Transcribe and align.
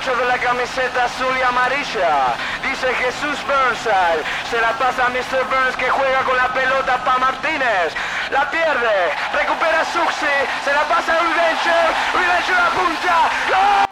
8 0.00 0.16
de 0.16 0.26
la 0.26 0.38
camiseta 0.38 1.04
azul 1.06 1.34
y 1.36 1.42
amarilla. 1.42 2.36
Dice 2.62 2.86
Jesús 3.02 3.36
Burnside. 3.50 4.22
Se 4.48 4.60
la 4.60 4.72
pasa 4.78 5.06
a 5.06 5.10
Mr. 5.10 5.42
Burns 5.50 5.74
que 5.76 5.90
juega 5.90 6.22
con 6.22 6.36
la 6.36 6.52
pelota 6.54 7.02
para 7.04 7.18
Martínez. 7.18 7.90
La 8.30 8.48
pierde. 8.48 8.96
Recupera 9.34 9.84
Suxi. 9.84 10.36
Se 10.64 10.72
la 10.72 10.84
pasa 10.86 11.14
a 11.14 11.22
Ulvencher. 11.26 11.88
Ulvencher 12.14 12.60
apunta. 12.68 13.16
¡Gol! 13.50 13.88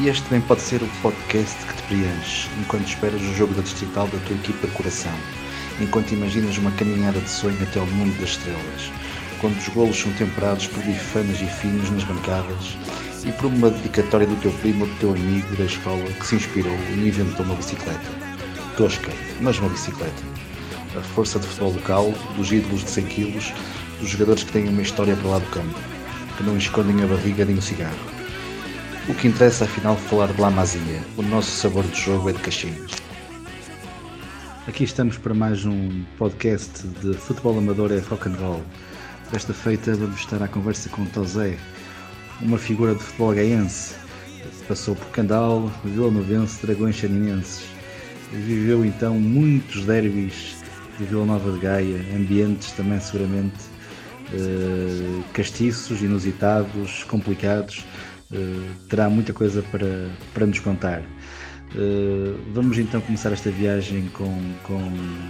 E 0.00 0.08
este 0.08 0.24
também 0.24 0.40
pode 0.40 0.62
ser 0.62 0.82
o 0.82 0.88
podcast 1.00 1.56
que 1.64 1.74
te 1.74 1.82
preenche 1.84 2.50
enquanto 2.58 2.88
esperas 2.88 3.22
o 3.22 3.34
jogo 3.34 3.54
da 3.54 3.62
distrital 3.62 4.08
da 4.08 4.18
tua 4.26 4.34
equipa 4.34 4.66
de 4.66 4.72
coração, 4.72 5.14
enquanto 5.80 6.10
imaginas 6.10 6.58
uma 6.58 6.72
caminhada 6.72 7.20
de 7.20 7.30
sonho 7.30 7.62
até 7.62 7.78
ao 7.78 7.86
mundo 7.86 8.18
das 8.18 8.30
estrelas, 8.30 8.90
quando 9.40 9.56
os 9.56 9.68
golos 9.68 9.96
são 9.96 10.12
temperados 10.14 10.66
por 10.66 10.82
bifanas 10.82 11.40
e 11.40 11.46
finos 11.46 11.88
nas 11.90 12.02
bancadas 12.02 12.76
e 13.26 13.32
por 13.32 13.46
uma 13.46 13.70
dedicatória 13.70 14.26
do 14.26 14.36
teu 14.36 14.52
primo 14.52 14.86
do 14.86 14.94
teu 14.98 15.12
amigo 15.12 15.56
da 15.56 15.64
escola 15.64 16.04
que 16.04 16.26
se 16.26 16.36
inspirou 16.36 16.76
e 16.90 17.08
inventou 17.08 17.44
uma 17.46 17.54
bicicleta. 17.54 18.10
Tosca, 18.76 19.10
mas 19.40 19.58
uma 19.58 19.68
bicicleta. 19.68 20.22
A 20.96 21.00
força 21.00 21.38
de 21.38 21.46
futebol 21.46 21.72
local, 21.72 22.14
dos 22.36 22.52
ídolos 22.52 22.84
de 22.84 22.90
100 22.90 23.04
kg, 23.06 23.54
dos 24.00 24.08
jogadores 24.08 24.44
que 24.44 24.52
têm 24.52 24.68
uma 24.68 24.82
história 24.82 25.16
para 25.16 25.28
lá 25.28 25.38
do 25.38 25.50
campo, 25.50 25.78
que 26.36 26.42
não 26.42 26.56
escondem 26.56 27.02
a 27.02 27.06
barriga 27.06 27.44
nem 27.44 27.56
o 27.56 27.62
cigarro. 27.62 28.14
O 29.08 29.14
que 29.14 29.28
interessa 29.28 29.64
afinal 29.64 29.96
falar 29.96 30.32
de 30.32 30.40
Lamazia. 30.40 31.00
O 31.16 31.22
nosso 31.22 31.50
sabor 31.50 31.84
de 31.84 32.00
jogo 32.00 32.30
é 32.30 32.32
de 32.32 32.38
cachinhos. 32.40 32.92
Aqui 34.66 34.84
estamos 34.84 35.18
para 35.18 35.34
mais 35.34 35.66
um 35.66 36.04
podcast 36.16 36.86
de 37.02 37.12
futebol 37.14 37.58
amador 37.58 37.92
é 37.92 37.98
rock 37.98 38.28
and 38.28 38.36
roll. 38.36 38.62
Desta 39.30 39.52
feita 39.52 39.94
vamos 39.94 40.20
estar 40.20 40.42
à 40.42 40.48
conversa 40.48 40.88
com 40.88 41.04
Tosé, 41.06 41.58
uma 42.40 42.58
figura 42.58 42.94
de 42.94 43.02
futebol 43.02 43.34
gaense. 43.34 43.94
Passou 44.68 44.94
por 44.96 45.06
Candal, 45.08 45.70
Vila 45.84 46.10
Novense, 46.10 46.64
Dragões 46.64 46.96
Chaninenses. 46.96 47.64
Viveu 48.32 48.84
então 48.84 49.18
muitos 49.18 49.84
derbys 49.84 50.56
de 50.98 51.04
Vila 51.04 51.26
Nova 51.26 51.52
de 51.52 51.58
Gaia, 51.58 52.00
ambientes 52.16 52.72
também 52.72 52.98
seguramente 53.00 53.58
eh, 54.32 55.22
castiços, 55.32 56.00
inusitados, 56.02 57.04
complicados 57.04 57.84
eh, 58.32 58.70
terá 58.88 59.08
muita 59.08 59.32
coisa 59.32 59.62
para, 59.70 60.08
para 60.32 60.46
nos 60.46 60.58
contar. 60.60 61.02
Uh, 61.74 62.38
vamos 62.52 62.78
então 62.78 63.00
começar 63.00 63.32
esta 63.32 63.50
viagem 63.50 64.08
com, 64.12 64.32
com, 64.62 64.80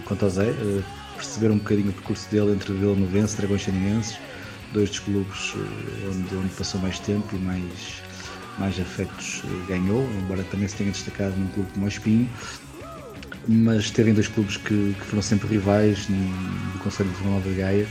com 0.05 0.15
Tosé, 0.15 0.51
uh, 0.51 0.85
perceber 1.17 1.51
um 1.51 1.57
bocadinho 1.57 1.89
o 1.89 1.93
percurso 1.93 2.31
dele 2.31 2.53
entre 2.53 2.71
Vila 2.75 2.95
Novense 2.95 3.35
Dragões 3.39 3.63
Chaninenses, 3.63 4.19
dois 4.75 4.91
dos 4.91 4.99
clubes 4.99 5.55
onde, 6.11 6.35
onde 6.35 6.49
passou 6.55 6.81
mais 6.81 6.99
tempo 6.99 7.35
e 7.35 7.39
mais, 7.39 8.03
mais 8.59 8.79
afetos 8.79 9.43
ganhou, 9.67 10.07
embora 10.23 10.43
também 10.45 10.69
se 10.69 10.77
tenha 10.77 10.91
destacado 10.91 11.35
num 11.37 11.49
clube 11.49 11.71
como 11.73 11.87
o 11.87 11.89
Espinho, 11.89 12.29
mas 13.47 13.91
teve 13.91 14.13
dois 14.13 14.29
clubes 14.29 14.57
que, 14.57 14.95
que 14.99 15.05
foram 15.07 15.23
sempre 15.23 15.49
rivais 15.49 16.09
no, 16.09 16.79
Conselho 16.79 17.11
de 17.11 17.25
Nova 17.25 17.49
de 17.49 17.57
Gaia. 17.57 17.87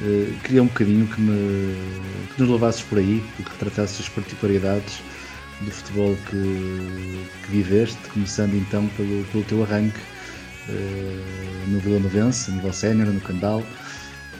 Uh, 0.00 0.32
queria 0.44 0.62
um 0.62 0.66
bocadinho 0.66 1.06
que, 1.06 1.20
me, 1.20 1.74
que 2.34 2.40
nos 2.40 2.50
levasses 2.50 2.82
por 2.82 2.98
aí, 2.98 3.22
que 3.36 3.42
retratasses 3.42 4.00
as 4.00 4.08
particularidades 4.08 5.00
do 5.60 5.70
futebol 5.70 6.16
que, 6.30 7.26
que 7.44 7.50
viveste, 7.50 7.98
começando 8.12 8.54
então 8.54 8.86
pelo, 8.96 9.24
pelo 9.24 9.44
teu 9.44 9.62
arranque 9.64 9.98
uh, 10.68 11.70
no 11.70 11.80
Vila 11.80 11.98
Novense, 11.98 12.50
a 12.50 12.54
nível 12.54 12.72
sénior, 12.72 13.08
no 13.08 13.20
Candal, 13.20 13.64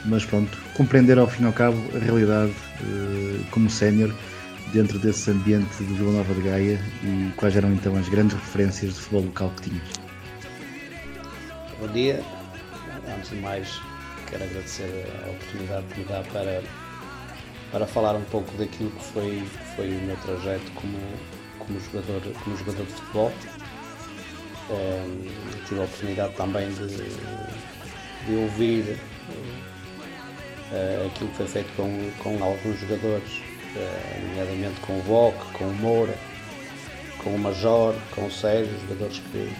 mas 0.05 0.23
pronto, 0.23 0.57
compreender 0.79 1.19
ao 1.19 1.27
fim 1.27 1.43
e 1.43 1.45
ao 1.45 1.51
cabo 1.51 1.77
a 1.93 1.99
realidade 1.99 2.53
uh, 2.53 3.45
como 3.51 3.69
sénior 3.69 4.15
dentro 4.71 4.97
desse 4.97 5.29
ambiente 5.29 5.75
de 5.77 5.93
Vila 5.93 6.13
Nova 6.13 6.33
de 6.33 6.39
Gaia 6.39 6.79
e 7.03 7.33
quais 7.35 7.53
eram 7.57 7.73
então 7.73 7.97
as 7.97 8.07
grandes 8.07 8.37
referências 8.37 8.93
de 8.93 8.99
futebol 9.01 9.25
local 9.25 9.51
que 9.57 9.69
tinhas. 9.69 9.89
Bom 11.81 11.87
dia, 11.89 12.23
antes 13.13 13.29
de 13.29 13.35
mais 13.35 13.81
quero 14.29 14.45
agradecer 14.45 15.05
a 15.25 15.31
oportunidade 15.31 15.85
que 15.87 15.99
me 15.99 16.05
dá 16.05 16.23
para, 16.31 16.63
para 17.73 17.85
falar 17.85 18.15
um 18.15 18.23
pouco 18.23 18.49
daquilo 18.57 18.89
que 18.91 19.03
foi, 19.03 19.43
que 19.51 19.75
foi 19.75 19.89
o 19.89 20.01
meu 20.03 20.15
trajeto 20.15 20.71
como, 20.75 20.97
como, 21.59 21.77
jogador, 21.81 22.21
como 22.41 22.55
jogador 22.55 22.85
de 22.85 22.93
futebol. 22.93 23.33
Um, 24.69 25.27
tive 25.67 25.81
a 25.81 25.83
oportunidade 25.83 26.35
também 26.35 26.69
de, 26.69 26.87
de 26.87 28.35
ouvir 28.35 28.97
uh, 30.71 31.07
aquilo 31.07 31.29
que 31.29 31.37
foi 31.37 31.47
feito 31.47 31.75
com, 31.75 32.11
com 32.23 32.43
alguns 32.43 32.79
jogadores, 32.79 33.41
uh, 33.75 34.27
nomeadamente 34.27 34.79
com 34.81 34.97
o 34.97 35.01
Voc, 35.01 35.35
com 35.53 35.65
o 35.65 35.73
Moura, 35.75 36.15
com 37.23 37.31
o 37.31 37.39
Major, 37.39 37.95
com 38.15 38.25
o 38.25 38.31
Sérgio, 38.31 38.73
jogadores 38.81 39.19
que, 39.31 39.51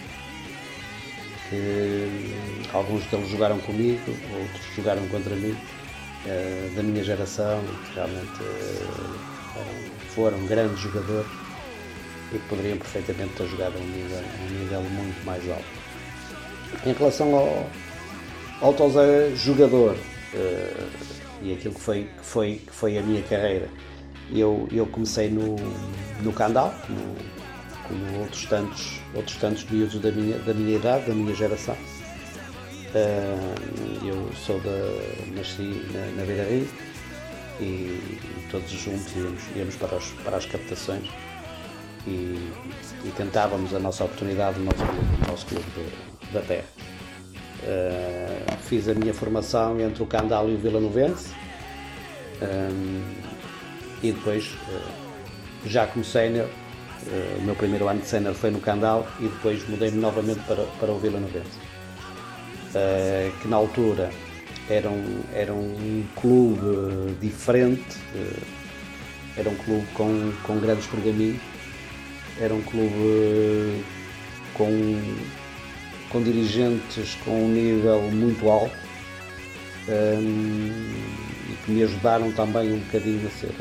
que 1.48 2.68
alguns 2.72 3.04
deles 3.06 3.28
jogaram 3.28 3.58
comigo, 3.60 4.00
outros 4.08 4.74
jogaram 4.74 5.06
contra 5.08 5.34
mim, 5.36 5.56
uh, 6.26 6.74
da 6.74 6.82
minha 6.82 7.04
geração, 7.04 7.62
que 7.86 7.94
realmente 7.94 8.42
uh, 8.42 9.30
foram 10.14 10.44
grandes 10.46 10.78
jogadores 10.80 11.30
e 12.32 12.38
que 12.38 12.48
poderiam 12.48 12.78
perfeitamente 12.78 13.34
ter 13.34 13.48
jogado 13.48 13.74
a 13.76 13.80
um 13.80 13.86
nível, 13.86 14.18
um 14.18 14.58
nível 14.58 14.82
muito 14.82 15.24
mais 15.24 15.48
alto. 15.50 15.64
Em 16.86 16.92
relação 16.92 17.34
ao, 17.34 17.66
ao 18.60 18.72
Tosé 18.74 19.32
jogador 19.34 19.96
uh, 20.34 20.90
e 21.42 21.52
aquilo 21.54 21.74
que 21.74 21.80
foi, 21.80 22.04
que, 22.04 22.24
foi, 22.24 22.54
que 22.66 22.72
foi 22.72 22.98
a 22.98 23.02
minha 23.02 23.22
carreira, 23.22 23.68
eu, 24.32 24.68
eu 24.70 24.86
comecei 24.86 25.28
no, 25.28 25.56
no 26.22 26.32
Candal, 26.32 26.74
no, 26.88 27.16
como 27.88 28.20
outros 28.20 28.46
tantos, 28.46 29.00
outros 29.14 29.36
tantos 29.36 29.64
miúdos 29.64 30.00
da 30.00 30.12
minha, 30.12 30.38
da 30.38 30.54
minha 30.54 30.76
idade, 30.76 31.06
da 31.06 31.14
minha 31.14 31.34
geração. 31.34 31.76
Uh, 32.94 34.06
eu 34.06 34.30
sou 34.34 34.60
da. 34.60 35.36
nasci 35.36 35.86
na, 35.92 36.06
na 36.16 36.24
Beira 36.24 36.44
Rio 36.44 36.68
e, 37.60 37.64
e, 37.64 38.48
todos 38.50 38.68
juntos 38.68 39.14
íamos, 39.14 39.42
íamos 39.54 39.76
para, 39.76 39.96
os, 39.96 40.06
para 40.24 40.36
as 40.36 40.46
captações 40.46 41.08
e, 42.06 42.50
e, 43.04 43.12
tentávamos 43.16 43.72
a 43.74 43.78
nossa 43.78 44.04
oportunidade 44.04 44.58
no 44.58 44.64
nosso 44.64 44.84
clube, 44.84 45.06
no 45.20 45.26
nosso 45.28 45.46
clube 45.46 45.64
de, 45.70 46.32
da 46.32 46.40
terra. 46.40 46.66
Uh, 47.62 48.29
fiz 48.70 48.88
a 48.88 48.94
minha 48.94 49.12
formação 49.12 49.80
entre 49.80 50.00
o 50.00 50.06
Candal 50.06 50.48
e 50.48 50.54
o 50.54 50.58
Vila 50.58 50.78
Novense 50.78 51.34
um, 52.40 53.02
e 54.00 54.12
depois, 54.12 54.54
uh, 54.68 55.68
já 55.68 55.86
como 55.86 56.04
sénior, 56.04 56.48
Uh, 57.00 57.38
o 57.38 57.42
meu 57.44 57.54
primeiro 57.54 57.88
ano 57.88 58.00
de 58.00 58.06
sénior 58.06 58.34
foi 58.34 58.50
no 58.50 58.60
Candal 58.60 59.08
e 59.20 59.22
depois 59.22 59.66
mudei-me 59.66 59.96
novamente 59.96 60.40
para, 60.40 60.64
para 60.78 60.92
o 60.92 60.98
Vila 60.98 61.18
Novense. 61.18 61.58
Uh, 62.74 63.32
que 63.40 63.48
na 63.48 63.56
altura 63.56 64.10
era 64.68 64.90
um, 64.90 65.22
era 65.32 65.50
um 65.50 66.04
clube 66.14 67.16
diferente, 67.18 67.96
era 69.34 69.48
um 69.48 69.54
clube 69.54 69.86
com, 69.94 70.30
com 70.42 70.60
grandes 70.60 70.86
pergaminhos, 70.88 71.40
era 72.38 72.52
um 72.52 72.60
clube 72.60 73.82
com, 74.52 75.00
com 76.10 76.22
dirigentes 76.22 77.16
com 77.24 77.44
um 77.44 77.48
nível 77.48 78.02
muito 78.10 78.48
alto 78.48 78.74
um, 79.88 80.92
e 81.48 81.56
que 81.64 81.70
me 81.70 81.82
ajudaram 81.82 82.30
também 82.32 82.72
um 82.72 82.78
bocadinho 82.78 83.26
a 83.26 83.30
ser, 83.30 83.52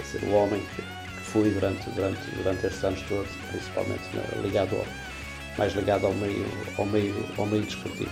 a 0.00 0.04
ser 0.04 0.26
o 0.26 0.32
homem 0.32 0.60
que, 0.74 0.82
fui 1.28 1.50
durante, 1.50 1.88
durante, 1.90 2.20
durante 2.36 2.66
estes 2.66 2.82
anos 2.84 3.02
todos, 3.02 3.30
principalmente 3.50 4.02
ligado 4.42 4.74
ao, 4.76 4.86
mais 5.56 5.72
ligado 5.74 6.06
ao 6.06 6.14
meio, 6.14 6.46
ao 6.78 6.86
meio, 6.86 7.14
ao 7.36 7.46
meio 7.46 7.62
desportivo. 7.62 8.10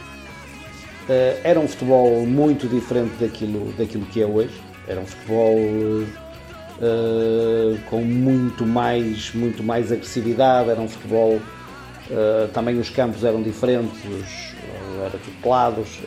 Uh, 1.09 1.41
era 1.45 1.59
um 1.59 1.67
futebol 1.69 2.27
muito 2.27 2.69
diferente 2.69 3.15
daquilo, 3.19 3.73
daquilo 3.73 4.05
que 4.07 4.23
é 4.23 4.27
hoje. 4.27 4.61
Era 4.89 5.01
um 5.01 5.07
futebol 5.07 5.57
uh, 5.57 6.07
com 7.89 8.03
muito 8.03 8.67
mais, 8.67 9.33
muito 9.33 9.63
mais 9.63 9.93
agressividade, 9.93 10.71
era 10.71 10.81
um 10.81 10.89
futebol. 10.89 11.41
Uh, 12.11 12.49
também 12.53 12.79
os 12.79 12.89
campos 12.89 13.25
eram 13.25 13.43
diferentes, 13.43 14.55
eram 15.05 15.19
tutelados, 15.19 15.99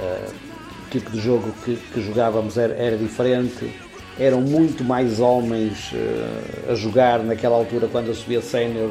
o 0.00 0.90
tipo 0.90 1.10
de 1.10 1.20
jogo 1.20 1.52
que, 1.64 1.76
que 1.76 2.02
jogávamos 2.02 2.58
era, 2.58 2.74
era 2.74 2.96
diferente. 2.96 3.72
Eram 4.18 4.40
muito 4.40 4.82
mais 4.82 5.20
homens 5.20 5.92
uh, 5.92 6.72
a 6.72 6.74
jogar 6.74 7.20
naquela 7.20 7.56
altura 7.56 7.86
quando 7.86 8.08
eu 8.08 8.14
subia 8.14 8.42
sénior 8.42 8.90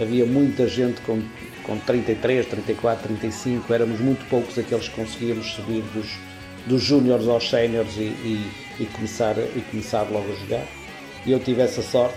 havia 0.00 0.26
muita 0.26 0.66
gente 0.66 1.00
com, 1.02 1.22
com 1.62 1.78
33, 1.78 2.46
34, 2.46 3.06
35 3.08 3.72
éramos 3.72 4.00
muito 4.00 4.28
poucos 4.28 4.58
aqueles 4.58 4.88
que 4.88 4.94
conseguíamos 4.96 5.52
subir 5.52 5.82
dos, 5.94 6.10
dos 6.66 6.82
júniores 6.82 7.28
aos 7.28 7.48
séniores 7.48 7.96
e, 7.96 8.02
e, 8.02 8.50
e, 8.80 8.86
começar, 8.86 9.36
e 9.38 9.64
começar 9.70 10.02
logo 10.10 10.30
a 10.32 10.36
jogar. 10.36 10.66
E 11.26 11.32
eu 11.32 11.38
tive 11.38 11.62
essa 11.62 11.82
sorte 11.82 12.16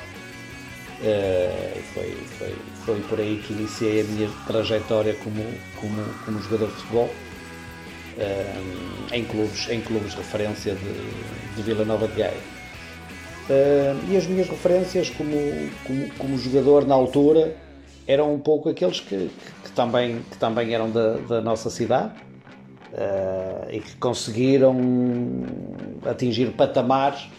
uh, 1.01 1.81
foi, 1.93 2.11
foi, 2.37 2.55
foi 2.85 2.99
por 3.01 3.19
aí 3.19 3.41
que 3.45 3.53
iniciei 3.53 4.01
a 4.01 4.03
minha 4.03 4.29
trajetória 4.45 5.15
como, 5.15 5.43
como, 5.79 6.03
como 6.25 6.41
jogador 6.41 6.67
de 6.67 6.73
futebol 6.73 7.09
em, 9.11 9.23
clubes, 9.25 9.69
em 9.69 9.81
clubes 9.81 10.11
de 10.11 10.17
referência 10.17 10.73
de, 10.73 11.55
de 11.55 11.61
Vila 11.61 11.85
Nova 11.85 12.07
de 12.07 12.15
Gaia. 12.15 12.57
Uh, 13.49 14.11
e 14.11 14.17
as 14.17 14.27
minhas 14.27 14.49
referências 14.49 15.09
como, 15.09 15.31
como, 15.85 16.09
como, 16.17 16.37
jogador 16.37 16.85
na 16.85 16.95
altura 16.95 17.55
eram 18.05 18.33
um 18.33 18.39
pouco 18.39 18.67
aqueles 18.67 18.99
que, 18.99 19.29
que, 19.29 19.51
que 19.63 19.71
também, 19.71 20.21
que 20.29 20.37
também 20.37 20.73
eram 20.73 20.91
da, 20.91 21.13
da 21.13 21.41
nossa 21.41 21.69
cidade 21.69 22.11
uh, 22.91 23.71
e 23.71 23.79
que 23.79 23.95
conseguiram 23.95 24.75
atingir 26.05 26.51
patamares 26.51 27.29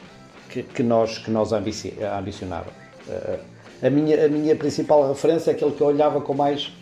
que, 0.49 0.63
que 0.63 0.83
nós, 0.83 1.19
que 1.19 1.31
nós 1.31 1.53
ambicionávamos. 1.53 2.78
Uh, 3.09 3.39
a, 3.83 3.91
minha, 3.91 4.27
a 4.27 4.29
minha 4.29 4.55
principal 4.57 5.09
referência, 5.09 5.53
aquele 5.53 5.73
que 5.73 5.81
eu 5.81 5.87
olhava 5.87 6.21
com 6.21 6.35
mais, 6.35 6.73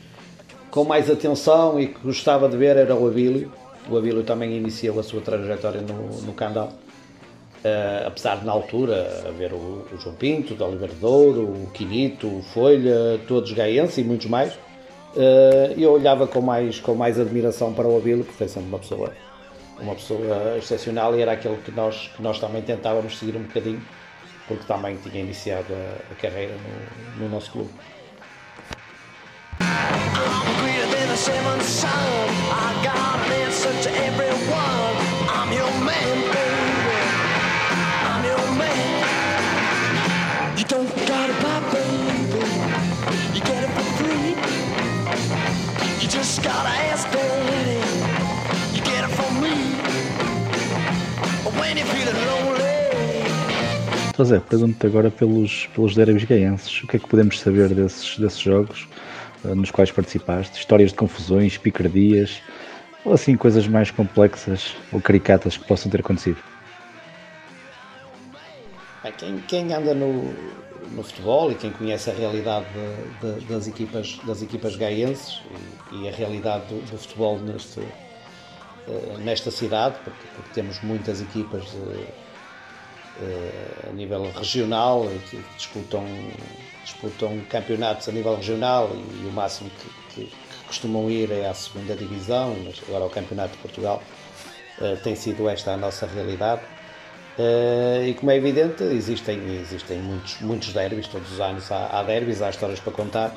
com 0.71 0.85
mais 0.85 1.11
atenção 1.11 1.81
e 1.81 1.89
que 1.89 2.01
gostava 2.01 2.49
de 2.49 2.57
ver 2.57 2.77
era 2.77 2.95
o 2.95 3.07
Abílio. 3.07 3.53
O 3.89 3.97
Abílio 3.97 4.25
também 4.25 4.57
iniciou 4.57 4.99
a 4.99 5.03
sua 5.03 5.21
trajetória 5.21 5.81
no, 5.81 6.23
no 6.23 6.33
Candal 6.33 6.73
Uh, 7.67 8.07
apesar 8.07 8.37
de 8.37 8.47
na 8.47 8.53
altura 8.53 9.25
haver 9.27 9.53
o, 9.53 9.85
o 9.93 9.99
João 9.99 10.15
Pinto, 10.15 10.55
o 10.55 10.65
Oliver 10.69 10.93
Douro, 11.01 11.43
o 11.43 11.71
Quinito, 11.75 12.29
o 12.29 12.41
Folha, 12.41 13.19
todos 13.27 13.51
gaenses 13.51 13.99
e 13.99 14.05
muitos 14.05 14.29
mais, 14.29 14.53
uh, 14.55 15.75
eu 15.77 15.91
olhava 15.91 16.29
com 16.29 16.41
mais, 16.41 16.79
com 16.79 16.95
mais 16.95 17.19
admiração 17.19 17.73
para 17.73 17.89
o 17.89 17.97
Abílio, 17.97 18.23
porque 18.23 18.39
foi 18.39 18.47
sempre 18.47 18.69
uma 18.69 18.79
pessoa, 18.79 19.13
uma 19.81 19.95
pessoa 19.97 20.57
excepcional 20.57 21.17
e 21.17 21.23
era 21.23 21.33
aquele 21.33 21.57
que 21.57 21.73
nós, 21.73 22.09
que 22.15 22.23
nós 22.23 22.39
também 22.39 22.63
tentávamos 22.63 23.19
seguir 23.19 23.37
um 23.37 23.43
bocadinho, 23.43 23.83
porque 24.47 24.65
também 24.65 24.97
tinha 24.97 25.23
iniciado 25.23 25.75
a, 25.75 26.13
a 26.13 26.15
carreira 26.17 26.55
no, 26.57 27.25
no 27.25 27.29
nosso 27.29 27.51
clube. 27.51 27.71
Baby. 29.59 29.97
baby. 30.11 31.57
Just 46.27 46.43
gotta 46.43 46.69
ask 46.69 47.11
daddy. 47.13 47.77
You 48.75 48.83
get 48.83 49.05
it 49.05 49.11
from 49.11 49.41
me. 49.41 49.55
When 51.61 51.77
you're 51.77 51.87
feeling 51.87 52.27
lonely. 52.27 52.56
José, 54.17 54.41
pergunto-te 54.41 54.87
agora 54.87 55.11
pelos, 55.11 55.67
pelos 55.75 55.95
derbys 55.95 56.25
gaenses. 56.25 56.83
O 56.83 56.87
que 56.87 56.97
é 56.97 56.99
que 56.99 57.07
podemos 57.07 57.39
saber 57.39 57.75
desses, 57.75 58.19
desses 58.19 58.41
jogos 58.41 58.89
uh, 59.45 59.55
nos 59.55 59.71
quais 59.71 59.91
participaste? 59.91 60.59
Histórias 60.59 60.91
de 60.91 60.97
confusões, 60.97 61.59
picardias, 61.59 62.41
ou 63.05 63.13
assim 63.13 63.37
coisas 63.37 63.69
mais 63.69 63.91
complexas 63.91 64.75
ou 64.91 65.03
caricatas 65.03 65.59
que 65.59 65.67
possam 65.67 65.91
ter 65.91 66.01
acontecido? 66.01 66.39
Quem, 69.19 69.39
quem 69.47 69.73
anda 69.75 69.95
no, 69.95 70.35
no 70.93 71.03
futebol 71.03 71.53
e 71.53 71.55
quem 71.55 71.71
conhece 71.71 72.11
a 72.11 72.15
realidade 72.15 72.67
de, 73.21 73.41
de, 73.41 73.47
das 73.47 73.69
equipas 73.69 74.19
das 74.27 74.43
equipas 74.43 74.77
gaenses 74.77 75.43
e, 75.93 76.03
e 76.03 76.09
a 76.09 76.11
realidade 76.11 76.65
do, 76.67 76.81
do 76.91 76.99
futebol 76.99 77.39
neste, 77.39 77.81
uh, 77.81 79.19
nesta 79.19 79.51
cidade, 79.51 79.97
porque, 80.03 80.27
porque, 80.35 80.51
temos 80.55 80.83
muitas 80.83 81.21
equipas 81.21 81.71
de, 81.71 81.77
uh, 81.77 82.26
a 83.89 83.93
nível 83.93 84.31
regional 84.33 85.09
que, 85.31 85.37
que, 85.37 85.57
disputam, 85.57 86.05
disputam 86.85 87.41
campeonatos 87.49 88.09
a 88.09 88.13
nível 88.13 88.37
regional 88.37 88.91
e, 88.95 89.27
o 89.27 89.33
máximo 89.33 89.71
que, 89.71 90.27
que, 90.27 90.33
costumam 90.67 91.09
ir 91.09 91.31
é 91.31 91.49
à 91.49 91.55
segunda 91.55 91.95
divisão, 91.95 92.57
mas 92.65 92.83
agora 92.89 93.05
o 93.05 93.11
Campeonato 93.11 93.53
de 93.53 93.59
Portugal 93.59 94.03
uh, 94.81 94.97
tem 94.97 95.15
sido 95.15 95.49
esta 95.49 95.73
a 95.73 95.77
nossa 95.77 96.07
realidade 96.07 96.63
Uh, 97.39 98.03
e 98.07 98.15
como 98.15 98.31
é 98.31 98.37
evidente, 98.37 98.83
existem, 98.83 99.61
existem 99.61 99.99
muitos, 99.99 100.41
muitos 100.41 100.73
derbys, 100.73 101.07
todos 101.07 101.31
os 101.33 101.39
anos 101.39 101.71
há, 101.71 101.89
há 101.89 102.03
derbys, 102.03 102.41
há 102.41 102.49
histórias 102.49 102.81
para 102.81 102.93
contar. 102.95 103.37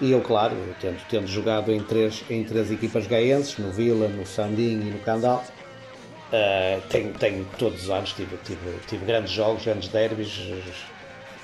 E 0.00 0.10
eu, 0.10 0.20
claro, 0.20 0.56
tendo, 0.80 0.98
tendo 1.08 1.26
jogado 1.28 1.72
em 1.72 1.80
três, 1.80 2.24
em 2.28 2.42
três 2.42 2.70
equipas 2.70 3.06
gaenses, 3.06 3.56
no 3.58 3.70
Vila, 3.70 4.08
no 4.08 4.26
Sandim 4.26 4.80
e 4.80 4.90
no 4.90 4.98
Candal, 4.98 5.44
uh, 6.32 6.80
tenho, 6.88 7.12
tenho 7.14 7.46
todos 7.58 7.84
os 7.84 7.90
anos, 7.90 8.12
tive, 8.12 8.36
tive, 8.38 8.78
tive 8.86 9.04
grandes 9.04 9.30
jogos, 9.32 9.64
grandes 9.64 9.88
derbys, 9.88 10.40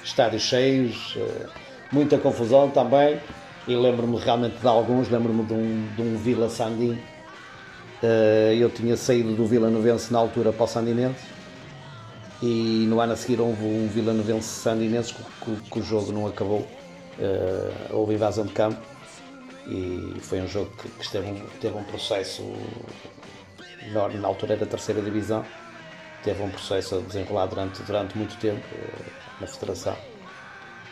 estádios 0.02 0.42
cheios, 0.42 1.16
uh, 1.16 1.48
muita 1.92 2.18
confusão 2.18 2.70
também. 2.70 3.20
E 3.66 3.74
lembro-me 3.74 4.18
realmente 4.18 4.58
de 4.58 4.66
alguns, 4.66 5.08
lembro-me 5.08 5.42
de 5.44 5.54
um, 5.54 5.88
de 5.96 6.02
um 6.02 6.16
Vila 6.18 6.50
Sandim. 6.50 6.98
eu 8.60 8.68
tinha 8.68 8.94
saído 8.94 9.34
do 9.34 9.46
Vila 9.46 9.70
Novense 9.70 10.12
na 10.12 10.18
altura 10.18 10.52
para 10.52 10.64
o 10.64 10.66
Sandinense 10.66 11.34
e 12.42 12.84
no 12.88 13.00
ano 13.00 13.14
a 13.14 13.16
seguir 13.16 13.40
houve 13.40 13.64
um 13.64 13.88
Vila 13.88 14.12
Novense 14.12 14.48
Sandinense 14.48 15.14
que, 15.70 15.78
o 15.78 15.82
jogo 15.82 16.12
não 16.12 16.26
acabou, 16.26 16.60
uh, 17.18 17.96
houve 17.96 18.14
invasão 18.14 18.44
de 18.44 18.52
campo 18.52 18.80
e 19.66 20.18
foi 20.20 20.42
um 20.42 20.48
jogo 20.48 20.70
que, 20.76 20.88
que 20.88 21.10
teve 21.58 21.74
um 21.74 21.84
processo, 21.84 22.42
na, 23.92 24.28
altura 24.28 24.54
era 24.54 24.64
a 24.64 24.66
terceira 24.66 25.00
divisão, 25.02 25.44
teve 26.22 26.42
um 26.42 26.50
processo 26.50 26.96
a 26.96 27.00
desenrolar 27.00 27.46
durante, 27.46 27.82
durante 27.82 28.16
muito 28.16 28.36
tempo 28.38 28.64
uh, 28.74 29.40
na 29.40 29.46
Federação. 29.46 29.96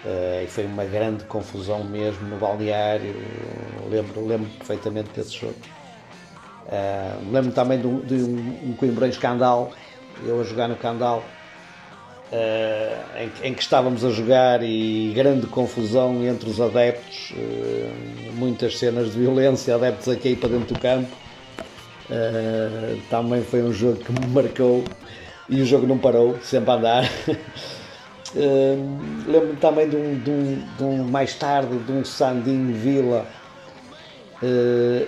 Uh, 0.05 0.45
e 0.45 0.47
foi 0.49 0.67
uma 0.67 0.85
grande 0.85 1.25
confusão 1.25 1.85
mesmo 1.85 2.27
no 2.29 2.37
balneário, 2.37 3.15
lembro, 3.89 4.27
lembro 4.27 4.51
perfeitamente 4.59 5.11
desse 5.11 5.39
jogo. 5.39 5.55
Uh, 6.67 7.33
lembro 7.33 7.53
também 7.53 7.81
de 7.81 7.87
um, 7.87 8.01
de 8.01 9.09
escandal, 9.09 9.73
eu 10.25 10.41
a 10.41 10.45
jogar 10.45 10.69
no 10.69 10.77
Candal, 10.77 11.23
Uh, 12.33 13.19
em, 13.43 13.49
em, 13.49 13.53
que 13.53 13.61
estávamos 13.61 14.03
a 14.07 14.09
jogar 14.09 14.63
e 14.63 15.13
grande 15.15 15.47
confusão 15.49 16.25
entre 16.25 16.49
os 16.49 16.63
adeptos, 16.63 17.31
muitas 18.33 18.79
cenas 18.79 19.13
de 19.13 19.19
violência, 19.19 19.75
adeptos 19.75 20.09
a 20.09 20.17
cair 20.17 20.37
para 20.37 20.49
dentro 20.49 20.73
do 20.73 20.81
campo. 20.81 21.15
Uh, 22.13 23.01
também 23.09 23.43
foi 23.43 23.63
um 23.63 23.73
jogo 23.73 23.97
que 23.97 24.13
me 24.13 24.27
marcou 24.27 24.85
e 25.49 25.63
o 25.63 25.65
jogo 25.65 25.87
não 25.87 25.97
parou, 25.97 26.39
sempre 26.43 26.71
a 26.71 26.75
andar. 26.75 27.11
Lembro-me 29.27 29.57
também 29.57 29.89
de 29.89 29.97
um, 29.97 30.19
de, 30.19 30.31
um, 30.31 30.65
de 30.77 30.85
um, 30.85 31.05
mais 31.05 31.35
tarde 31.35 31.79
de 31.79 31.93
um 31.93 32.05
Sandinho 32.05 32.75
Vila. 32.75 33.27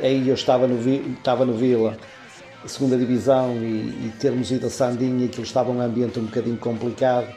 aí 0.02 0.28
eu 0.28 0.34
estava 0.34 0.66
no, 0.66 0.78
estava 1.18 1.44
no 1.44 1.54
Vila 1.54 1.96
segunda 2.66 2.96
divisão 2.96 3.56
e, 3.56 4.06
e, 4.06 4.12
termos 4.18 4.50
ido 4.50 4.66
a 4.66 4.70
Sandinha, 4.70 5.26
aquilo 5.26 5.44
estava 5.44 5.70
um 5.70 5.80
ambiente 5.80 6.18
um 6.18 6.24
bocadinho 6.24 6.56
complicado. 6.56 7.28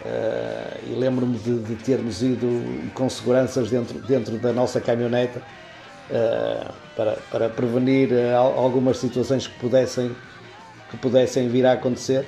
Uh, 0.00 0.92
e 0.92 0.94
lembro-me 0.94 1.36
de, 1.38 1.58
de, 1.58 1.74
termos 1.74 2.22
ido 2.22 2.48
com 2.94 3.06
seguranças 3.10 3.68
dentro, 3.68 3.98
dentro 3.98 4.38
da 4.38 4.50
nossa 4.50 4.80
caminhoneta 4.80 5.40
uh, 5.40 5.42
para, 6.96 7.16
para 7.30 7.48
prevenir 7.48 8.12
uh, 8.12 8.36
algumas 8.36 8.98
situações 8.98 9.46
que 9.46 9.58
pudessem, 9.58 10.14
que 10.90 10.96
pudessem 10.96 11.48
vir 11.48 11.66
a 11.66 11.72
acontecer. 11.72 12.26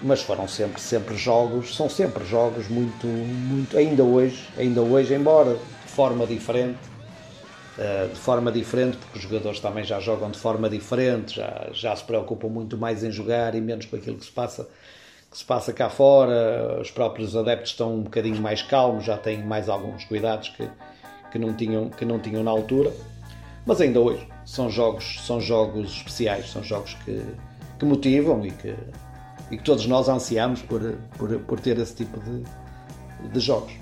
Mas 0.00 0.22
foram 0.22 0.46
sempre, 0.46 0.80
sempre 0.80 1.16
jogos, 1.16 1.74
são 1.74 1.90
sempre 1.90 2.24
jogos 2.24 2.68
muito, 2.68 3.04
muito, 3.06 3.76
ainda 3.76 4.04
hoje, 4.04 4.48
ainda 4.56 4.80
hoje, 4.80 5.12
embora 5.12 5.54
de 5.54 5.90
forma 5.90 6.24
diferente, 6.24 6.78
eh, 7.76 8.08
de 8.12 8.18
forma 8.20 8.52
diferente, 8.52 8.96
porque 8.96 9.18
os 9.18 9.24
jogadores 9.24 9.58
também 9.58 9.82
já 9.82 9.98
jogam 9.98 10.30
de 10.30 10.38
forma 10.38 10.70
diferente, 10.70 11.34
já, 11.34 11.66
já 11.72 11.96
se 11.96 12.04
preocupam 12.04 12.46
muito 12.46 12.78
mais 12.78 13.02
em 13.02 13.10
jogar 13.10 13.56
e 13.56 13.60
menos 13.60 13.86
com 13.86 13.96
aquilo 13.96 14.18
que 14.18 14.24
se 14.24 14.30
passa 14.30 14.68
que 15.30 15.36
se 15.36 15.44
passa 15.44 15.72
cá 15.72 15.90
fora, 15.90 16.80
os 16.80 16.90
próprios 16.90 17.36
adeptos 17.36 17.72
estão 17.72 17.96
um 17.96 18.02
bocadinho 18.02 18.40
mais 18.40 18.62
calmos, 18.62 19.04
já 19.04 19.16
têm 19.16 19.42
mais 19.44 19.68
alguns 19.68 20.04
cuidados 20.04 20.48
que, 20.48 20.66
que, 21.30 21.38
não, 21.38 21.52
tinham, 21.52 21.88
que 21.90 22.04
não 22.04 22.18
tinham 22.18 22.42
na 22.42 22.50
altura, 22.50 22.92
mas 23.66 23.80
ainda 23.80 24.00
hoje 24.00 24.26
são 24.44 24.70
jogos, 24.70 25.20
são 25.26 25.40
jogos 25.40 25.92
especiais, 25.92 26.50
são 26.50 26.62
jogos 26.62 26.94
que, 27.04 27.22
que 27.78 27.84
motivam 27.84 28.44
e 28.46 28.50
que, 28.50 28.74
e 29.50 29.56
que 29.56 29.62
todos 29.62 29.86
nós 29.86 30.08
ansiamos 30.08 30.62
por, 30.62 30.80
por, 31.16 31.38
por 31.40 31.60
ter 31.60 31.78
esse 31.78 31.94
tipo 31.94 32.18
de, 32.20 32.42
de 33.30 33.40
jogos. 33.40 33.72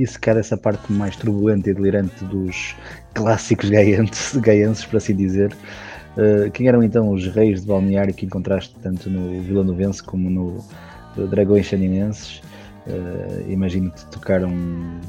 Dissecar 0.00 0.36
essa 0.36 0.56
parte 0.56 0.92
mais 0.92 1.16
turbulenta 1.16 1.70
e 1.70 1.74
delirante 1.74 2.24
dos 2.24 2.74
clássicos 3.14 3.70
gaienses, 3.70 4.36
gaienses 4.40 4.84
por 4.84 4.96
assim 4.96 5.14
dizer. 5.14 5.54
Uh, 6.16 6.50
quem 6.50 6.66
eram 6.68 6.82
então 6.82 7.10
os 7.10 7.26
reis 7.28 7.60
de 7.60 7.66
balneário 7.66 8.12
que 8.12 8.26
encontraste 8.26 8.74
tanto 8.82 9.08
no 9.08 9.40
Vila 9.42 9.62
Novense 9.62 10.02
como 10.02 10.28
no 10.28 10.58
Dragões 11.28 11.66
Xaninenses? 11.66 12.42
Uh, 12.86 13.50
imagino 13.50 13.90
que 13.90 14.04
tocaram 14.06 14.50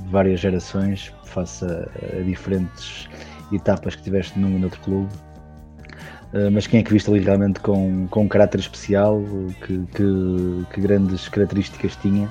várias 0.09 0.39
gerações, 0.39 1.11
face 1.23 1.65
a, 1.65 1.89
a 2.19 2.21
diferentes 2.23 3.07
etapas 3.51 3.95
que 3.95 4.03
tiveste 4.03 4.37
num 4.37 4.55
e 4.55 4.59
noutro 4.59 4.79
clube. 4.81 5.09
Uh, 6.33 6.51
mas 6.51 6.67
quem 6.67 6.79
é 6.79 6.83
que 6.83 6.93
viste 6.93 7.09
ali 7.09 7.19
realmente 7.19 7.59
com, 7.59 8.07
com 8.09 8.23
um 8.23 8.27
caráter 8.27 8.59
especial? 8.59 9.21
Que, 9.65 9.79
que, 9.95 10.65
que 10.73 10.81
grandes 10.81 11.27
características 11.29 11.95
tinha? 11.95 12.29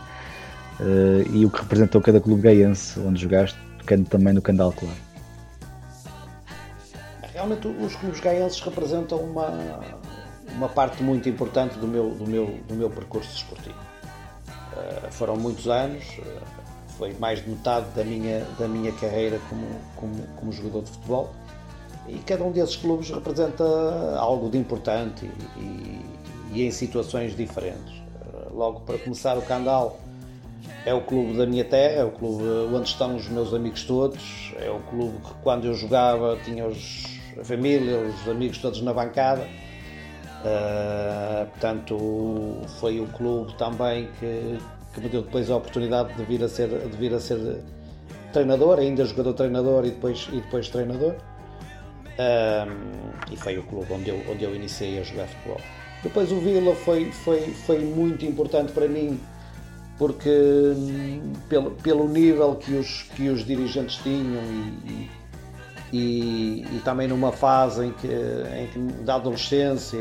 Uh, 0.81 1.35
e 1.35 1.45
o 1.45 1.51
que 1.51 1.61
representou 1.61 2.01
cada 2.01 2.21
clube 2.21 2.43
gaiense 2.43 2.99
onde 3.01 3.21
jogaste, 3.21 3.59
tocando 3.79 4.09
também 4.09 4.33
no 4.33 4.43
Candal, 4.43 4.73
claro. 4.73 4.97
Realmente 7.33 7.69
os 7.69 7.95
clubes 7.97 8.21
gaienses 8.21 8.61
representam 8.61 9.19
uma, 9.19 9.81
uma 10.55 10.69
parte 10.69 11.03
muito 11.03 11.29
importante 11.29 11.79
do 11.79 11.87
meu, 11.87 12.11
do 12.11 12.27
meu, 12.27 12.59
do 12.69 12.75
meu 12.75 12.91
percurso 12.91 13.31
desportivo. 13.33 13.79
Uh, 14.73 15.11
foram 15.11 15.37
muitos 15.37 15.69
anos, 15.69 16.05
uh, 16.19 16.41
foi 16.99 17.15
mais 17.15 17.43
de 17.43 17.51
metade 17.51 17.87
da 17.95 18.05
minha, 18.05 18.45
da 18.59 18.69
minha 18.69 18.93
carreira 18.93 19.39
como, 19.49 19.67
como, 19.97 20.27
como 20.37 20.53
jogador 20.53 20.83
de 20.83 20.91
futebol 20.91 21.33
e 22.09 22.19
cada 22.19 22.43
um 22.45 22.51
desses 22.51 22.77
clubes 22.77 23.11
representa 23.11 23.65
algo 24.17 24.51
de 24.51 24.59
importante 24.59 25.31
e, 25.57 25.61
e, 25.61 26.05
e 26.53 26.63
em 26.67 26.71
situações 26.71 27.37
diferentes. 27.37 28.01
Logo 28.53 28.81
para 28.81 28.99
começar 28.99 29.39
o 29.39 29.43
Candal 29.43 29.99
é 30.87 30.95
o 30.95 31.01
clube 31.03 31.37
da 31.37 31.47
minha 31.47 31.65
terra, 31.65 32.01
é 32.01 32.05
o 32.05 32.11
clube 32.11 32.45
onde 32.75 32.89
estão 32.89 33.17
os 33.17 33.29
meus 33.29 33.53
amigos 33.53 33.85
todos, 33.85 34.55
é 34.59 34.71
o 34.71 34.81
clube 34.81 35.19
que 35.19 35.35
quando 35.43 35.67
eu 35.67 35.75
jogava 35.75 36.39
tinha 36.45 36.67
os, 36.67 37.05
a 37.39 37.45
família, 37.45 37.99
os 37.99 38.29
amigos 38.29 38.59
todos 38.59 38.81
na 38.83 38.93
bancada 38.93 39.47
Uh, 40.41 41.47
portanto, 41.51 42.63
foi 42.81 42.99
o 42.99 43.07
clube 43.09 43.53
também 43.59 44.09
que, 44.19 44.59
que 44.95 45.01
me 45.01 45.09
deu 45.11 45.23
depois 45.23 45.51
a 45.51 45.57
oportunidade 45.57 46.15
de 46.15 46.25
vir 46.25 46.43
a 46.43 46.49
ser, 46.49 46.69
de 46.69 46.97
vir 46.97 47.13
a 47.13 47.21
ser 47.21 47.63
treinador, 48.33 48.79
ainda 48.79 49.05
jogador-treinador 49.05 49.85
e 49.85 49.91
depois, 49.91 50.29
e 50.33 50.41
depois 50.41 50.69
treinador. 50.71 51.15
Uh, 52.19 53.13
e 53.31 53.37
foi 53.37 53.59
o 53.59 53.63
clube 53.65 53.93
onde 53.93 54.09
eu, 54.09 54.23
onde 54.31 54.43
eu 54.43 54.55
iniciei 54.55 54.99
a 54.99 55.03
jogar 55.03 55.27
futebol. 55.27 55.61
Depois 56.03 56.33
o 56.33 56.41
Vila 56.41 56.75
foi, 56.75 57.13
foi, 57.13 57.41
foi 57.41 57.79
muito 57.81 58.25
importante 58.25 58.73
para 58.73 58.89
mim 58.89 59.21
porque 60.01 60.31
hum, 60.31 61.35
pelo, 61.47 61.73
pelo 61.73 62.09
nível 62.09 62.57
que 62.57 62.73
os, 62.73 63.03
que 63.15 63.29
os 63.29 63.45
dirigentes 63.45 63.97
tinham 63.97 64.43
e, 64.43 65.11
e 65.93 66.67
e, 66.73 66.81
também 66.85 67.07
numa 67.07 67.33
fase 67.33 67.85
em 67.85 67.93
que, 67.93 68.07
em 68.09 68.67
que 68.69 68.79
da 69.03 69.17
adolescência 69.17 69.99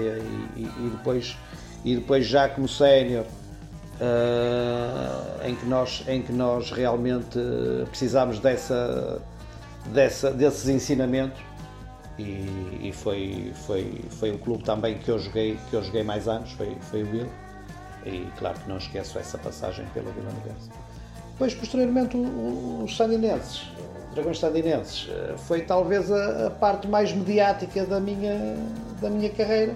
e, 0.56 0.62
e, 0.62 0.90
depois 0.92 1.36
e 1.84 1.96
depois 1.96 2.26
já 2.26 2.48
como 2.48 2.68
sénior 2.68 3.26
uh, 4.00 5.48
em 5.48 5.56
que 5.56 5.66
nós 5.66 6.04
em 6.08 6.22
que 6.22 6.32
nós 6.32 6.72
realmente 6.72 7.40
precisámos 7.90 8.40
dessa, 8.40 9.22
dessa 9.88 10.32
desses 10.32 10.70
ensinamentos. 10.70 11.42
E, 12.20 12.88
e, 12.90 12.92
foi 12.94 13.52
foi 13.66 14.02
foi 14.12 14.32
o 14.32 14.38
clube 14.38 14.64
também 14.64 14.98
que 14.98 15.10
eu 15.10 15.18
joguei 15.18 15.58
que 15.70 15.76
eu 15.76 15.82
joguei 15.82 16.04
mais 16.04 16.28
anos 16.28 16.52
foi 16.52 16.78
foi 16.82 17.04
o 17.04 17.12
Will 17.12 17.49
e 18.06 18.28
claro 18.38 18.60
que 18.60 18.70
não 18.70 18.78
esqueço 18.78 19.20
essa 19.20 19.38
passagem 19.38 19.86
pelo 19.94 20.12
Vila 20.12 20.30
Universo. 20.30 20.70
Depois 21.32 21.54
posteriormente 21.54 22.18
os 22.18 22.96
Sandinenses 22.96 23.66
Dragões 24.14 24.38
Estadinenses 24.38 25.08
eh, 25.10 25.36
foi 25.38 25.62
talvez 25.62 26.12
a, 26.12 26.48
a, 26.48 26.50
parte 26.50 26.88
mais 26.88 27.14
mediática 27.14 27.86
da 27.86 28.00
minha, 28.00 28.56
da 29.00 29.10
minha 29.10 29.30
carreira 29.30 29.76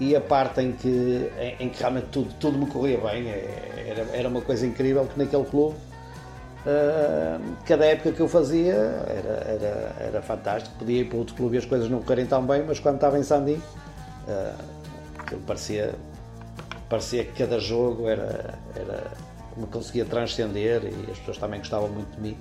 e 0.00 0.16
a 0.16 0.20
parte 0.20 0.60
em 0.60 0.72
que, 0.72 1.30
em, 1.38 1.66
em 1.66 1.68
que 1.68 1.78
realmente 1.78 2.08
tudo, 2.10 2.34
tudo 2.40 2.58
me 2.58 2.66
corria 2.66 2.98
bem. 2.98 3.28
É, 3.28 3.86
era, 3.88 4.16
era 4.16 4.28
uma 4.28 4.40
coisa 4.40 4.66
incrível 4.66 5.06
que 5.06 5.18
naquele 5.18 5.44
clube, 5.44 5.76
uh, 6.66 7.56
cada 7.64 7.86
época 7.86 8.12
que 8.12 8.20
eu 8.20 8.28
fazia 8.28 8.74
era, 8.74 9.32
era, 9.48 9.96
era 10.00 10.22
fantástico. 10.22 10.74
Podia 10.78 11.00
ir 11.00 11.08
para 11.08 11.16
outro 11.18 11.34
clube 11.34 11.54
e 11.54 11.58
as 11.58 11.64
coisas 11.64 11.88
não 11.88 12.02
correrem 12.02 12.26
tão 12.26 12.44
bem, 12.44 12.64
mas 12.66 12.80
quando 12.80 12.96
estava 12.96 13.18
em 13.18 13.22
Sandim, 13.22 13.62
uh, 14.28 15.36
parecia, 15.46 15.94
parecia 16.88 17.24
que 17.24 17.32
cada 17.32 17.58
jogo 17.58 18.08
era, 18.08 18.58
era, 18.74 19.12
me 19.56 19.66
conseguia 19.66 20.04
transcender 20.04 20.84
e 20.84 21.10
as 21.10 21.18
pessoas 21.18 21.38
também 21.38 21.60
gostavam 21.60 21.88
muito 21.88 22.14
de 22.14 22.20
mim 22.20 22.36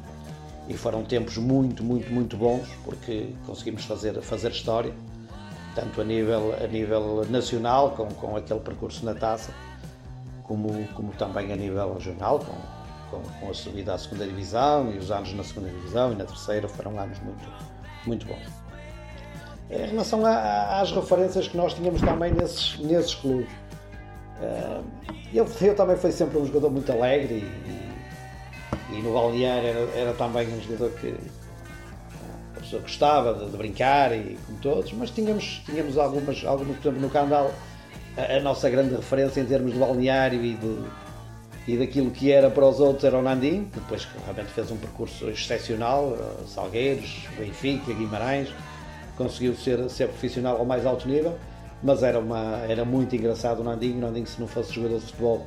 e 0.67 0.73
foram 0.75 1.03
tempos 1.03 1.37
muito, 1.37 1.83
muito, 1.83 2.11
muito 2.11 2.37
bons 2.37 2.67
porque 2.83 3.33
conseguimos 3.45 3.85
fazer, 3.85 4.19
fazer 4.21 4.51
história, 4.51 4.93
tanto 5.73 6.01
a 6.01 6.03
nível, 6.03 6.55
a 6.61 6.67
nível 6.67 7.25
nacional, 7.29 7.91
com, 7.91 8.07
com 8.07 8.35
aquele 8.35 8.59
percurso 8.59 9.05
na 9.05 9.13
taça, 9.13 9.53
como, 10.43 10.87
como 10.93 11.11
também 11.13 11.51
a 11.51 11.55
nível 11.55 11.93
regional, 11.93 12.39
com, 12.39 13.17
com, 13.17 13.29
com 13.39 13.49
a 13.49 13.53
subida 13.53 13.93
à 13.93 13.97
segunda 13.97 14.25
divisão 14.25 14.91
e 14.91 14.97
os 14.97 15.11
anos 15.11 15.33
na 15.33 15.43
segunda 15.43 15.69
divisão 15.69 16.11
e 16.13 16.15
na 16.15 16.25
terceira 16.25 16.67
foram 16.67 16.99
anos 16.99 17.19
muito, 17.19 17.51
muito 18.05 18.25
bons. 18.25 18.65
Em 19.69 19.87
relação 19.87 20.23
a, 20.25 20.79
às 20.79 20.91
referências 20.91 21.47
que 21.47 21.57
nós 21.57 21.73
tínhamos 21.73 22.01
também 22.01 22.31
nesses, 22.31 22.79
nesses 22.79 23.15
clubes, 23.15 23.49
eh, 24.41 24.81
eu, 25.33 25.47
eu 25.61 25.75
também 25.75 25.97
fui 25.97 26.11
sempre 26.11 26.37
um 26.37 26.45
jogador 26.45 26.69
muito 26.71 26.91
alegre 26.91 27.35
e, 27.35 28.95
e 28.95 29.01
no 29.01 29.13
balneário 29.13 29.67
era, 29.67 29.79
era 29.95 30.13
também 30.13 30.47
um 30.47 30.61
jogador 30.61 30.91
que 30.99 31.15
a 32.55 32.59
pessoa 32.59 32.81
gostava 32.81 33.33
de, 33.33 33.51
de, 33.51 33.57
brincar 33.57 34.13
e 34.13 34.37
como 34.45 34.57
todos, 34.59 34.91
mas 34.93 35.09
tínhamos, 35.09 35.61
tínhamos 35.65 35.97
algumas, 35.97 36.43
algumas, 36.45 36.77
por 36.77 36.89
exemplo, 36.89 37.01
no 37.01 37.09
Candal, 37.09 37.51
a, 38.17 38.37
a 38.37 38.39
nossa 38.39 38.69
grande 38.69 38.95
referência 38.95 39.41
em 39.41 39.45
termos 39.45 39.73
de 39.73 39.79
balneário 39.79 40.43
e, 40.43 40.55
de, 40.55 40.83
e 41.67 41.77
daquilo 41.77 42.11
que 42.11 42.31
era 42.31 42.49
para 42.49 42.65
os 42.65 42.79
outros 42.79 43.03
era 43.03 43.17
o 43.17 43.21
Nandim, 43.21 43.65
que 43.65 43.79
depois 43.79 44.07
realmente 44.23 44.51
fez 44.51 44.71
um 44.71 44.77
percurso 44.77 45.29
excepcional, 45.29 46.15
eh, 46.17 46.43
Salgueiros, 46.47 47.27
Benfica, 47.37 47.93
Guimarães, 47.93 48.49
conseguiu 49.17 49.55
ser, 49.55 49.89
ser 49.89 50.07
profissional 50.07 50.57
ao 50.57 50.65
mais 50.65 50.85
alto 50.85 51.07
nível, 51.07 51.37
mas 51.85 52.03
era, 52.03 52.19
uma, 52.19 52.57
era 52.67 52.83
muito 52.83 53.15
engraçado 53.15 53.61
o 53.61 53.63
Nandinho, 53.63 53.97
o 53.97 54.01
Nandinho 54.01 54.27
se 54.27 54.39
não 54.39 54.47
fosse 54.47 54.73
jogador 54.73 54.99
de 54.99 55.05
futebol 55.05 55.45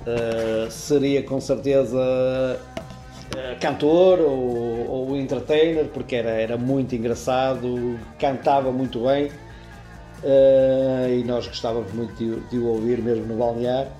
Uh, 0.00 0.70
seria 0.70 1.22
com 1.22 1.38
certeza 1.38 1.98
uh, 1.98 3.60
cantor 3.60 4.18
ou, 4.20 4.88
ou, 4.88 5.16
entertainer, 5.16 5.86
porque 5.88 6.16
era, 6.16 6.30
era 6.30 6.56
muito 6.56 6.94
engraçado, 6.94 7.98
cantava 8.18 8.72
muito 8.72 9.00
bem 9.00 9.26
uh, 9.26 11.08
e 11.10 11.22
nós 11.24 11.46
gostávamos 11.46 11.92
muito 11.92 12.14
de, 12.14 12.40
de, 12.48 12.58
o 12.58 12.68
ouvir 12.68 13.02
mesmo 13.02 13.26
no 13.26 13.36
balneário. 13.36 13.92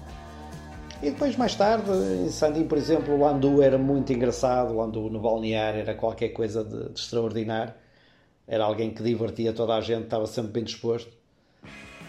E 1.02 1.10
depois, 1.10 1.36
mais 1.36 1.54
tarde, 1.54 1.90
em 2.24 2.30
Sandim, 2.30 2.64
por 2.64 2.78
exemplo, 2.78 3.14
o 3.14 3.26
Andu 3.26 3.60
era 3.60 3.76
muito 3.76 4.10
engraçado, 4.10 4.74
o 4.74 4.82
Andu 4.82 5.10
no 5.10 5.20
balneário 5.20 5.80
era 5.80 5.94
qualquer 5.94 6.30
coisa 6.30 6.64
de, 6.64 6.94
de 6.94 6.98
extraordinário. 6.98 7.74
Era 8.46 8.64
alguém 8.64 8.90
que 8.90 9.02
divertia 9.02 9.52
toda 9.52 9.74
a 9.74 9.80
gente, 9.82 10.04
estava 10.04 10.26
sempre 10.26 10.52
bem 10.52 10.64
disposto. 10.64 11.19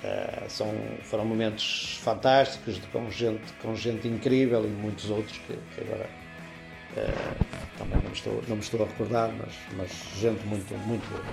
Uh, 0.03 0.49
são, 0.49 0.67
foram 1.03 1.23
momentos 1.25 1.99
fantásticos 2.01 2.81
com 2.91 3.11
gente, 3.11 3.53
com 3.61 3.75
gente 3.75 4.07
incrível 4.07 4.65
e 4.65 4.67
muitos 4.67 5.11
outros 5.11 5.37
que, 5.37 5.53
que 5.53 5.81
agora 5.81 6.09
uh, 6.97 7.45
também 7.77 7.97
não 8.01 8.09
me, 8.09 8.15
estou, 8.15 8.43
não 8.47 8.55
me 8.55 8.61
estou 8.63 8.83
a 8.83 8.87
recordar, 8.87 9.31
mas, 9.37 9.53
mas 9.77 9.91
gente 10.19 10.43
muito, 10.47 10.73
muito 10.87 11.07
boa. 11.07 11.23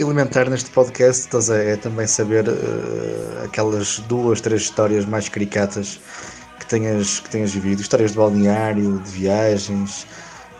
Elementar 0.00 0.48
neste 0.48 0.70
podcast 0.70 1.28
a, 1.36 1.56
é 1.56 1.76
também 1.76 2.06
saber 2.06 2.48
uh, 2.48 3.44
aquelas 3.44 3.98
duas, 4.00 4.40
três 4.40 4.62
histórias 4.62 5.04
mais 5.04 5.28
caricatas 5.28 6.00
que 6.58 6.66
tenhas, 6.66 7.20
que 7.20 7.30
tenhas 7.30 7.52
vivido, 7.52 7.80
histórias 7.80 8.12
de 8.12 8.18
balneário, 8.18 8.98
de 9.00 9.10
viagens, 9.10 10.06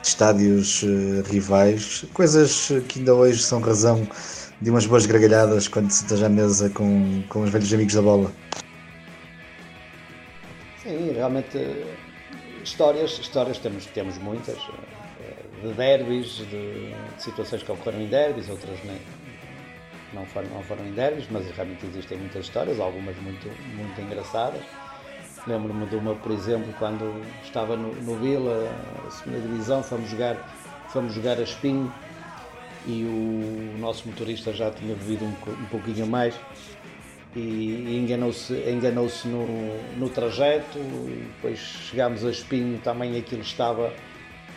de 0.03 0.09
estádios 0.09 0.83
uh, 0.83 1.23
rivais, 1.31 2.05
coisas 2.13 2.71
que 2.89 2.99
ainda 2.99 3.15
hoje 3.15 3.43
são 3.43 3.61
razão 3.61 4.07
de 4.61 4.71
umas 4.71 4.87
boas 4.87 5.07
gargalhadas 5.07 5.69
quando 5.69 5.91
se 5.91 6.03
estás 6.05 6.23
à 6.23 6.29
mesa 6.29 6.69
com, 6.71 7.23
com 7.29 7.43
os 7.43 7.51
velhos 7.51 7.73
amigos 7.73 7.95
da 7.95 8.03
bola. 8.03 8.31
Sim, 10.83 11.13
realmente 11.15 11.59
histórias, 12.63 13.19
histórias 13.19 13.59
temos, 13.59 13.87
temos 13.87 14.19
muitas 14.19 14.57
eh, 14.57 15.67
de 15.67 15.73
derbys, 15.75 16.27
de, 16.27 16.47
de, 16.47 16.95
situações 17.23 17.63
que 17.63 17.73
ocorreram 17.73 18.03
em 18.03 18.07
derbys, 18.07 18.49
outras 18.49 18.79
nem, 18.85 18.99
não 20.13 20.27
foram, 20.27 20.49
não 20.49 20.63
foram 20.63 20.87
em 20.87 20.93
derbys, 20.93 21.27
mas 21.31 21.49
realmente 21.51 21.87
existem 21.87 22.19
muitas 22.19 22.47
histórias, 22.47 22.81
algumas 22.81 23.17
muito, 23.17 23.49
muito 23.75 24.01
engraçadas. 24.01 24.63
Lembro-me 25.47 25.87
de 25.87 25.97
uma, 25.97 26.15
por 26.15 26.33
exemplo, 26.33 26.73
quando 26.79 27.25
estava 27.43 27.77
no, 27.77 27.95
no 27.95 28.17
Vila, 28.17 28.71
segunda 29.11 29.41
divisão, 29.41 29.83
fomos 29.83 30.11
jogar, 30.11 30.37
fomos 30.89 31.15
jogar 31.15 31.39
a 31.39 31.43
Espinho 31.43 31.93
e 32.87 33.05
o 33.05 33.79
nosso 33.79 34.09
motorista 34.09 34.53
já 34.53 34.71
tinha 34.71 34.95
bebido 34.95 35.25
um, 35.25 35.29
um 35.29 35.67
pouquinho 35.67 36.07
mais 36.07 36.35
e 37.35 37.97
enganou-se 37.97 38.53
enganou 38.69 39.09
-se 39.09 39.29
no, 39.29 39.47
no 39.97 40.09
trajeto, 40.09 40.79
depois 41.37 41.59
chegámos 41.59 42.25
a 42.25 42.31
Espinho, 42.31 42.79
também 42.79 43.17
aquilo 43.17 43.43
estava, 43.43 43.93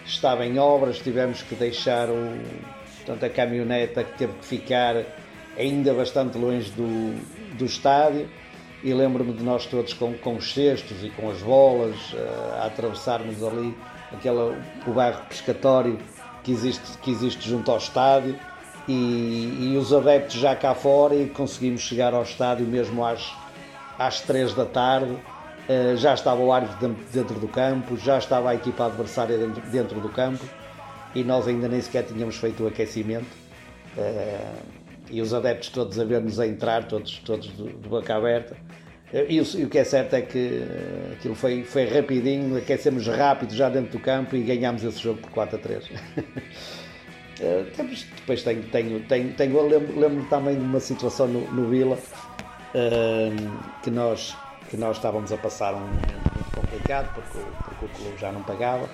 estava 0.06 0.46
em 0.46 0.58
obras, 0.58 0.98
tivemos 1.00 1.44
que 1.44 1.56
deixar 1.56 2.10
o, 2.10 2.40
portanto, 2.98 3.24
a 3.26 3.30
caminhoneta 3.30 4.04
que 4.04 4.18
teve 4.18 4.34
que 4.34 4.46
ficar 4.46 4.96
ainda 5.58 5.94
bastante 5.94 6.38
longe 6.38 6.70
do, 6.72 7.16
do 7.58 7.66
estádio 7.66 8.28
e 8.84 8.94
lembro-me 8.94 9.34
de 9.34 9.44
nós 9.44 9.66
todos 9.66 9.94
com, 9.94 10.14
com 10.14 10.36
os 10.36 10.54
cestos 10.54 11.04
e 11.04 11.10
com 11.10 11.30
as 11.30 11.40
bolas 11.42 11.96
uh, 12.14 12.62
a 12.62 12.66
atravessarmos 12.66 13.42
ali 13.42 13.76
aquela, 14.12 14.58
o 14.86 14.92
bairro 14.92 15.22
pescatório 15.30 15.98
que 16.44 16.52
existe, 16.52 16.98
que 16.98 17.10
existe 17.10 17.48
junto 17.48 17.72
ao 17.72 17.78
estádio 17.78 18.38
e, 18.88 19.72
e, 19.74 19.78
os 19.78 19.94
adeptos 19.94 20.36
já 20.36 20.54
cá 20.56 20.76
fora 20.76 21.16
e 21.16 21.30
conseguimos 21.30 21.82
chegar 21.82 22.14
ao 22.14 22.24
estádio 22.24 22.66
mesmo 22.66 23.06
às, 23.06 23.32
às 23.98 24.20
3 24.22 24.54
da 24.54 24.66
tarde. 24.66 25.18
Uh, 25.64 25.96
já 25.96 26.14
estava 26.14 26.42
o 26.42 26.52
árbitro 26.52 26.94
dentro 27.14 27.40
do 27.40 27.48
campo, 27.48 27.96
já 27.96 28.18
estava 28.18 28.50
a 28.50 28.56
equipa 28.56 28.86
adversária 28.86 29.38
dentro, 29.38 29.62
dentro 29.70 30.02
do 30.02 30.10
campo 30.10 30.44
e 31.16 31.24
nós 31.24 31.48
ainda 31.48 31.70
nem 31.70 31.80
sequer 31.80 32.04
tínhamos 32.04 32.36
feito 32.36 32.66
o 32.66 32.68
aquecimento. 32.68 33.28
Uh, 33.98 34.83
e 35.10 35.22
os 35.22 35.34
adeptos 35.34 35.70
todos 35.70 36.00
a 36.00 36.04
ver-nos 36.04 36.40
a 36.40 36.48
entrar, 36.48 36.86
todos, 36.86 37.20
todos 37.20 37.48
de, 37.56 37.64
boca 37.88 38.16
aberta. 38.16 38.56
E 39.14 39.40
o, 39.40 39.44
e 39.60 39.64
o, 39.64 39.70
que 39.70 39.78
é 39.78 39.84
certo 39.84 40.16
é 40.16 40.22
que 40.22 40.64
eh, 40.64 41.14
aquilo 41.14 41.36
foi, 41.36 41.64
foi 41.64 41.86
rapidinho, 41.86 42.58
aquecemos 42.58 43.06
rápido 43.06 43.54
já 43.54 43.70
dentro 43.70 43.92
do 43.92 44.00
campo 44.00 44.36
e 44.36 44.42
ganhámos 44.42 44.84
esse 44.84 45.00
jogo 45.00 45.22
por 45.22 45.30
4 45.32 45.58
a 45.58 45.60
3. 45.60 45.90
Eh, 47.42 47.66
depois 47.76 48.44
tenho, 48.44 48.62
tenho, 48.70 49.00
tenho, 49.08 49.34
tenho 49.34 49.68
lembro, 49.68 50.00
lembro 50.00 50.24
também 50.30 50.56
de 50.56 50.64
uma 50.64 50.80
situação 50.80 51.28
no, 51.28 51.42
no 51.52 51.68
Vila 51.68 51.98
ehm, 52.76 53.36
que, 53.82 53.90
nós, 53.90 54.38
que 54.70 54.78
nós 54.78 54.98
estávamos 54.98 55.32
a 55.32 55.38
passar 55.38 55.74
um 55.74 55.80
momento 55.80 56.14
muito 56.36 56.52
complicado 56.56 57.12
porque, 57.16 57.40
porque 57.66 57.86
o 57.86 57.90
clube 57.90 58.18
já 58.20 58.32
não 58.32 58.44
pagava 58.44 58.88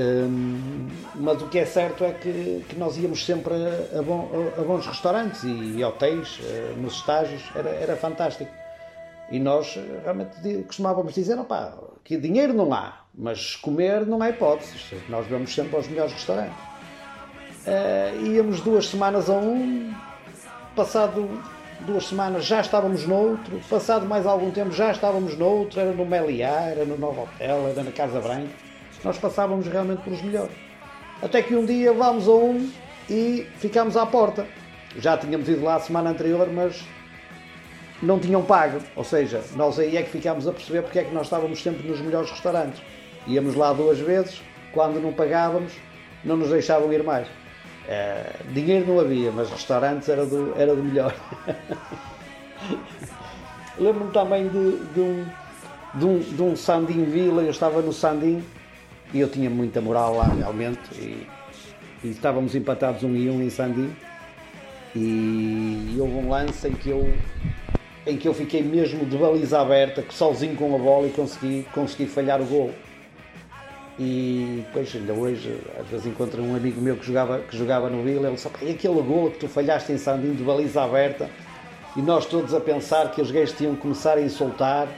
Hum, 0.00 0.88
mas 1.16 1.42
o 1.42 1.48
que 1.48 1.58
é 1.58 1.66
certo 1.66 2.04
é 2.04 2.12
que, 2.12 2.64
que 2.66 2.76
nós 2.78 2.96
íamos 2.96 3.22
sempre 3.26 3.52
a, 3.52 3.98
a, 3.98 4.02
bom, 4.02 4.30
a, 4.56 4.62
bons 4.62 4.86
restaurantes 4.86 5.42
e, 5.44 5.76
e 5.76 5.84
hotéis 5.84 6.38
uh, 6.38 6.80
nos 6.80 6.94
estágios, 6.94 7.42
era, 7.54 7.68
era 7.68 7.96
fantástico. 7.96 8.50
E 9.30 9.38
nós 9.38 9.76
eh, 9.76 10.00
realmente 10.02 10.64
costumávamos 10.64 11.14
dizer: 11.14 11.38
opá, 11.38 11.74
que 12.02 12.16
dinheiro 12.16 12.52
não 12.54 12.72
há, 12.72 13.04
mas 13.14 13.54
comer 13.56 14.06
não 14.06 14.22
há 14.22 14.30
hipótese. 14.30 14.74
Nós 15.08 15.26
vamos 15.28 15.54
sempre 15.54 15.76
aos 15.76 15.86
melhores 15.86 16.12
restaurantes. 16.12 16.58
Uh, 17.66 18.26
íamos 18.26 18.60
duas 18.62 18.88
semanas 18.88 19.28
a 19.28 19.34
um, 19.34 19.94
passado 20.74 21.28
duas 21.80 22.06
semanas 22.06 22.44
já 22.44 22.60
estávamos 22.60 23.06
noutro, 23.06 23.60
passado 23.68 24.06
mais 24.06 24.26
algum 24.26 24.50
tempo 24.50 24.72
já 24.72 24.90
estávamos 24.90 25.36
noutro, 25.36 25.78
era 25.78 25.92
no 25.92 26.06
Meliá, 26.06 26.70
era 26.70 26.84
no 26.84 26.96
Novo 26.96 27.22
Hotel, 27.22 27.68
era 27.68 27.82
na 27.82 27.92
Casa 27.92 28.20
Branca 28.20 28.69
nós 29.04 29.18
passávamos 29.18 29.66
realmente 29.66 30.02
pelos 30.02 30.22
melhores. 30.22 30.54
Até 31.22 31.42
que 31.42 31.54
um 31.54 31.64
dia 31.64 31.92
vamos 31.92 32.28
a 32.28 32.32
um 32.32 32.70
e 33.08 33.46
ficámos 33.56 33.96
à 33.96 34.06
porta. 34.06 34.46
Já 34.96 35.16
tínhamos 35.16 35.48
ido 35.48 35.64
lá 35.64 35.76
a 35.76 35.80
semana 35.80 36.10
anterior, 36.10 36.48
mas 36.52 36.84
não 38.02 38.18
tinham 38.18 38.42
pago. 38.42 38.80
Ou 38.96 39.04
seja, 39.04 39.42
nós 39.54 39.78
aí 39.78 39.96
é 39.96 40.02
que 40.02 40.10
ficámos 40.10 40.48
a 40.48 40.52
perceber 40.52 40.82
porque 40.82 40.98
é 40.98 41.04
que 41.04 41.14
nós 41.14 41.26
estávamos 41.26 41.62
sempre 41.62 41.86
nos 41.86 42.00
melhores 42.00 42.30
restaurantes. 42.30 42.82
Íamos 43.26 43.54
lá 43.54 43.72
duas 43.72 43.98
vezes, 43.98 44.42
quando 44.72 45.00
não 45.00 45.12
pagávamos, 45.12 45.72
não 46.24 46.36
nos 46.36 46.50
deixavam 46.50 46.92
ir 46.92 47.02
mais. 47.02 47.28
É, 47.86 48.32
dinheiro 48.52 48.86
não 48.86 49.00
havia, 49.00 49.30
mas 49.32 49.50
restaurantes 49.50 50.08
era 50.08 50.24
do, 50.24 50.54
era 50.56 50.74
do 50.74 50.82
melhor. 50.82 51.14
Lembro-me 53.78 54.12
também 54.12 54.48
de, 54.48 54.76
de, 54.92 55.00
um, 55.00 55.26
de, 55.94 56.04
um, 56.04 56.18
de 56.18 56.42
um 56.42 56.56
Sandim 56.56 57.04
Vila, 57.04 57.42
eu 57.42 57.50
estava 57.50 57.80
no 57.80 57.92
Sandim 57.92 58.44
e 59.12 59.20
eu 59.20 59.28
tinha 59.28 59.50
muita 59.50 59.80
moral 59.80 60.16
lá 60.16 60.28
realmente 60.28 60.80
e, 60.94 61.26
e 62.04 62.10
estávamos 62.10 62.54
empatados 62.54 63.02
um 63.02 63.14
e 63.14 63.28
um 63.28 63.42
em 63.42 63.50
Sandy 63.50 63.90
e 64.94 65.96
houve 65.98 66.14
um 66.14 66.28
lance 66.30 66.66
em 66.66 66.72
que 66.72 66.90
eu 66.90 67.12
em 68.06 68.16
que 68.16 68.26
eu 68.26 68.34
fiquei 68.34 68.62
mesmo 68.62 69.04
de 69.04 69.16
baliza 69.16 69.60
aberta, 69.60 70.04
sozinho 70.10 70.56
com 70.56 70.74
a 70.74 70.78
bola 70.78 71.06
e 71.06 71.10
consegui, 71.10 71.66
consegui 71.72 72.06
falhar 72.06 72.40
o 72.40 72.44
gol. 72.44 72.72
E 73.98 74.64
depois, 74.64 74.96
ainda 74.96 75.12
hoje, 75.12 75.58
às 75.78 75.86
vezes 75.86 76.06
encontro 76.06 76.42
um 76.42 76.56
amigo 76.56 76.80
meu 76.80 76.96
que 76.96 77.06
jogava, 77.06 77.40
que 77.40 77.56
jogava 77.56 77.90
no 77.90 78.02
Vila, 78.02 78.28
ele 78.28 78.36
disse, 78.36 78.48
e 78.62 78.70
aquele 78.70 79.02
gol 79.02 79.30
que 79.30 79.40
tu 79.40 79.48
falhaste 79.48 79.92
em 79.92 79.98
Sandim 79.98 80.32
de 80.32 80.42
baliza 80.42 80.82
aberta, 80.82 81.28
e 81.94 82.00
nós 82.00 82.24
todos 82.24 82.54
a 82.54 82.60
pensar 82.60 83.10
que 83.10 83.20
os 83.20 83.30
gays 83.30 83.52
tinham 83.52 83.74
que 83.74 83.82
começar 83.82 84.16
a 84.16 84.22
insultar, 84.22 84.88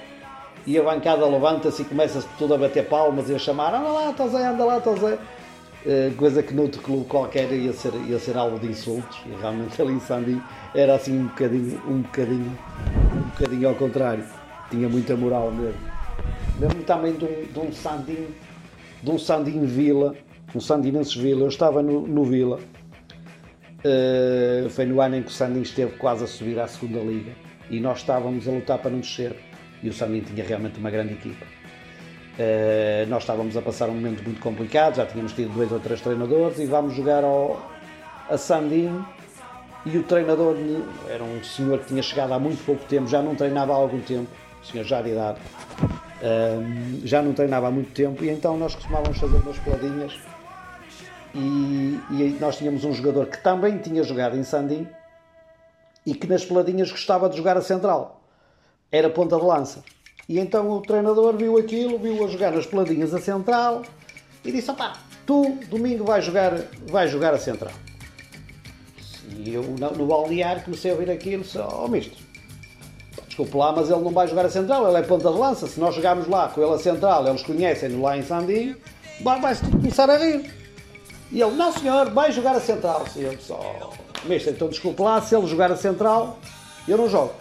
e 0.66 0.78
a 0.78 0.82
bancada 0.82 1.26
levanta-se 1.26 1.82
e 1.82 1.84
começa-se 1.84 2.26
tudo 2.38 2.54
a 2.54 2.58
bater 2.58 2.88
palmas 2.88 3.28
e 3.28 3.34
a 3.34 3.38
chamar 3.38 3.74
anda 3.74 3.88
lá, 3.88 4.08
aí, 4.08 4.44
anda 4.44 4.64
lá, 4.64 4.76
aí. 4.76 5.18
Uh, 5.84 6.14
coisa 6.14 6.44
que 6.44 6.54
noutro 6.54 6.80
clube 6.80 7.06
qualquer 7.06 7.50
ia 7.50 7.72
ser, 7.72 7.92
ia 8.06 8.18
ser 8.18 8.36
alvo 8.36 8.56
de 8.60 8.68
insultos 8.68 9.18
e 9.26 9.30
realmente 9.40 9.82
ali 9.82 9.92
em 9.94 9.98
Sandy 9.98 10.40
era 10.72 10.94
assim 10.94 11.18
um 11.18 11.26
bocadinho, 11.26 11.82
um 11.88 12.02
bocadinho, 12.02 12.58
um 13.16 13.22
bocadinho 13.30 13.68
ao 13.68 13.74
contrário. 13.74 14.24
Tinha 14.70 14.88
muita 14.88 15.16
moral 15.16 15.50
mesmo. 15.50 15.80
Lembro-me 16.60 16.84
também 16.84 17.12
de 17.14 17.24
um, 17.24 17.44
de 17.52 17.58
um 17.58 17.72
Sandim, 17.72 18.28
de 19.02 19.10
um 19.10 19.18
Sandim 19.18 19.64
Vila, 19.64 20.14
um 20.54 20.60
Sandinenses 20.60 21.14
Vila, 21.14 21.42
eu 21.42 21.48
estava 21.48 21.82
no, 21.82 22.06
no 22.06 22.24
Vila, 22.24 22.60
uh, 23.84 24.70
foi 24.70 24.84
no 24.84 25.00
ano 25.00 25.16
em 25.16 25.22
que 25.22 25.30
o 25.30 25.32
Sandim 25.32 25.62
esteve 25.62 25.96
quase 25.96 26.24
a 26.24 26.26
subir 26.26 26.60
à 26.60 26.68
segunda 26.68 27.00
liga 27.00 27.32
e 27.70 27.80
nós 27.80 27.98
estávamos 27.98 28.46
a 28.46 28.52
lutar 28.52 28.78
para 28.78 28.90
não 28.90 29.00
descer 29.00 29.34
e 29.82 29.88
o 29.88 29.92
Sandim 29.92 30.20
tinha 30.20 30.44
realmente 30.44 30.78
uma 30.78 30.90
grande 30.90 31.14
equipa. 31.14 31.44
Uh, 31.44 33.06
nós 33.08 33.24
estávamos 33.24 33.56
a 33.56 33.62
passar 33.62 33.90
um 33.90 33.94
momento 33.94 34.22
muito 34.22 34.40
complicado, 34.40 34.96
já 34.96 35.04
tínhamos 35.04 35.32
tido 35.32 35.52
dois 35.52 35.70
ou 35.70 35.78
três 35.78 36.00
treinadores 36.00 36.58
e 36.58 36.66
vamos 36.66 36.94
jogar 36.94 37.22
ao, 37.24 37.70
a 38.30 38.38
Sandim 38.38 39.04
e 39.84 39.98
o 39.98 40.02
treinador 40.02 40.56
era 41.10 41.22
um 41.22 41.44
senhor 41.44 41.80
que 41.80 41.88
tinha 41.88 42.02
chegado 42.02 42.32
há 42.32 42.38
muito 42.38 42.64
pouco 42.64 42.84
tempo, 42.86 43.06
já 43.06 43.20
não 43.20 43.34
treinava 43.34 43.72
há 43.72 43.76
algum 43.76 44.00
tempo, 44.00 44.28
senhor 44.62 44.84
já 44.84 45.02
de 45.02 45.10
idade, 45.10 45.40
uh, 45.82 47.06
já 47.06 47.20
não 47.20 47.34
treinava 47.34 47.68
há 47.68 47.70
muito 47.70 47.92
tempo 47.92 48.24
e 48.24 48.30
então 48.30 48.56
nós 48.56 48.74
costumávamos 48.74 49.18
fazer 49.18 49.36
umas 49.36 49.58
peladinhas. 49.58 50.18
E, 51.34 51.98
e 52.10 52.36
nós 52.40 52.56
tínhamos 52.58 52.84
um 52.84 52.92
jogador 52.92 53.26
que 53.26 53.42
também 53.42 53.78
tinha 53.78 54.02
jogado 54.02 54.36
em 54.36 54.44
Sandim 54.44 54.86
e 56.04 56.14
que 56.14 56.26
nas 56.26 56.44
peladinhas 56.44 56.90
gostava 56.90 57.28
de 57.28 57.36
jogar 57.38 57.56
a 57.56 57.62
central 57.62 58.21
era 58.92 59.08
ponta 59.10 59.36
de 59.36 59.42
lança. 59.42 59.82
E 60.28 60.38
então 60.38 60.70
o 60.70 60.80
treinador 60.82 61.36
viu 61.36 61.58
aquilo, 61.58 61.98
viu 61.98 62.24
a 62.24 62.28
jogar 62.28 62.52
nas 62.52 62.66
peladinhas 62.66 63.12
a 63.12 63.20
central 63.20 63.82
e 64.44 64.52
disse: 64.52 64.70
opá, 64.70 64.92
tu 65.26 65.58
domingo 65.68 66.04
vais 66.04 66.24
jogar, 66.24 66.52
vais 66.86 67.10
jogar 67.10 67.34
a 67.34 67.38
central. 67.38 67.72
E 69.38 69.54
eu 69.54 69.62
no 69.62 70.06
balneário 70.06 70.62
comecei 70.62 70.90
a 70.90 70.94
ouvir 70.94 71.10
aquilo 71.10 71.42
disse: 71.42 71.58
oh 71.58 71.88
misto, 71.88 72.16
desculpe 73.26 73.56
lá, 73.56 73.72
mas 73.72 73.90
ele 73.90 74.00
não 74.00 74.12
vai 74.12 74.28
jogar 74.28 74.44
a 74.44 74.50
central, 74.50 74.86
ele 74.86 74.98
é 74.98 75.02
ponta 75.02 75.30
de 75.30 75.38
lança. 75.38 75.66
Se 75.66 75.80
nós 75.80 75.94
jogarmos 75.94 76.28
lá 76.28 76.48
com 76.48 76.62
ele 76.62 76.74
a 76.74 76.78
central, 76.78 77.26
eles 77.26 77.42
conhecem-no 77.42 78.02
lá 78.02 78.16
em 78.16 78.22
Sandim, 78.22 78.76
vai-se 79.22 79.64
começar 79.64 80.08
a 80.10 80.18
rir. 80.18 80.52
E 81.32 81.40
ele, 81.40 81.52
não 81.52 81.72
senhor, 81.72 82.10
vai 82.10 82.30
jogar 82.30 82.54
a 82.54 82.60
central. 82.60 83.06
E 83.16 83.22
eu 83.22 83.34
disse, 83.34 83.50
oh, 83.52 84.28
misto, 84.28 84.50
então 84.50 84.68
desculpe 84.68 85.00
lá, 85.00 85.20
se 85.22 85.34
ele 85.34 85.46
jogar 85.46 85.72
a 85.72 85.76
central, 85.76 86.38
eu 86.86 86.98
não 86.98 87.08
jogo. 87.08 87.32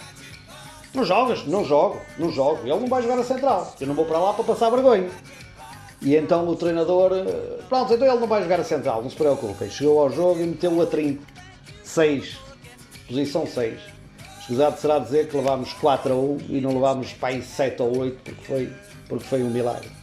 Não 0.93 1.05
jogas? 1.05 1.45
Não 1.45 1.63
jogo, 1.63 2.01
não 2.17 2.29
jogo. 2.31 2.61
Ele 2.61 2.79
não 2.79 2.87
vai 2.87 3.01
jogar 3.01 3.19
a 3.19 3.23
central. 3.23 3.73
Eu 3.79 3.87
não 3.87 3.95
vou 3.95 4.05
para 4.05 4.19
lá 4.19 4.33
para 4.33 4.43
passar 4.43 4.69
vergonha. 4.69 5.09
E 6.01 6.15
então 6.15 6.47
o 6.47 6.55
treinador, 6.55 7.11
eh, 7.13 7.59
pronto, 7.69 7.93
então 7.93 8.07
ele 8.07 8.19
não 8.19 8.27
vai 8.27 8.41
jogar 8.41 8.59
a 8.59 8.63
central, 8.63 9.01
não 9.03 9.09
se 9.09 9.15
preocupem. 9.15 9.69
Chegou 9.69 10.01
ao 10.01 10.09
jogo 10.09 10.41
e 10.41 10.47
meteu-o 10.47 10.81
a 10.81 10.85
30. 10.85 11.23
6. 11.83 12.39
Posição 13.07 13.45
6. 13.45 13.79
Escusado 14.39 14.79
será 14.79 14.99
dizer 14.99 15.29
que 15.29 15.37
levámos 15.37 15.71
4 15.73 16.11
a 16.11 16.15
1 16.15 16.37
e 16.49 16.61
não 16.61 16.73
levámos 16.73 17.13
para 17.13 17.29
aí 17.29 17.41
7 17.41 17.81
ou 17.81 17.99
8 17.99 18.19
porque 18.23 18.43
foi, 18.43 18.73
porque 19.07 19.23
foi 19.25 19.43
um 19.43 19.49
milagre. 19.49 20.00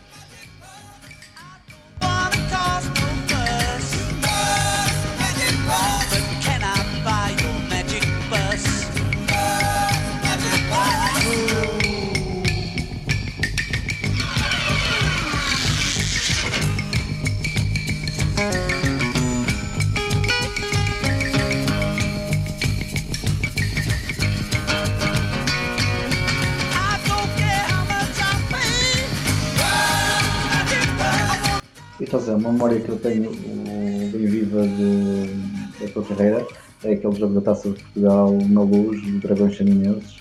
Uma 32.34 32.52
memória 32.52 32.80
que 32.80 32.88
eu 32.88 32.98
tenho 32.98 33.30
bem 33.30 34.26
viva 34.26 34.62
de, 34.66 35.84
da 35.84 35.92
tua 35.92 36.04
carreira 36.04 36.46
é 36.84 36.92
aquele 36.92 37.14
jogo 37.16 37.34
da 37.34 37.40
Taça 37.40 37.70
de 37.70 37.82
Portugal 37.82 38.38
na 38.48 38.62
luz, 38.62 39.02
do 39.02 39.18
Dragões 39.18 39.54
Chaminenses, 39.54 40.18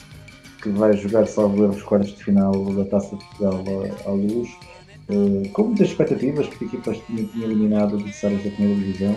que 0.62 0.70
vai 0.70 0.94
jogar, 0.98 1.28
salvo 1.28 1.64
erro, 1.64 1.74
os 1.74 1.84
quartos 1.84 2.16
de 2.16 2.24
final 2.24 2.52
da 2.74 2.86
Taça 2.86 3.16
de 3.16 3.24
Portugal 3.24 3.64
à, 4.06 4.10
à 4.10 4.14
luz, 4.14 4.50
uh, 5.10 5.50
com 5.50 5.64
muitas 5.64 5.90
expectativas, 5.90 6.48
porque 6.48 6.66
a 6.66 6.68
equipa 6.68 6.94
tinha, 7.06 7.24
tinha 7.26 7.46
eliminado 7.46 7.96
adversários 7.96 8.44
da 8.44 8.50
primeira 8.52 8.80
divisão. 8.80 9.16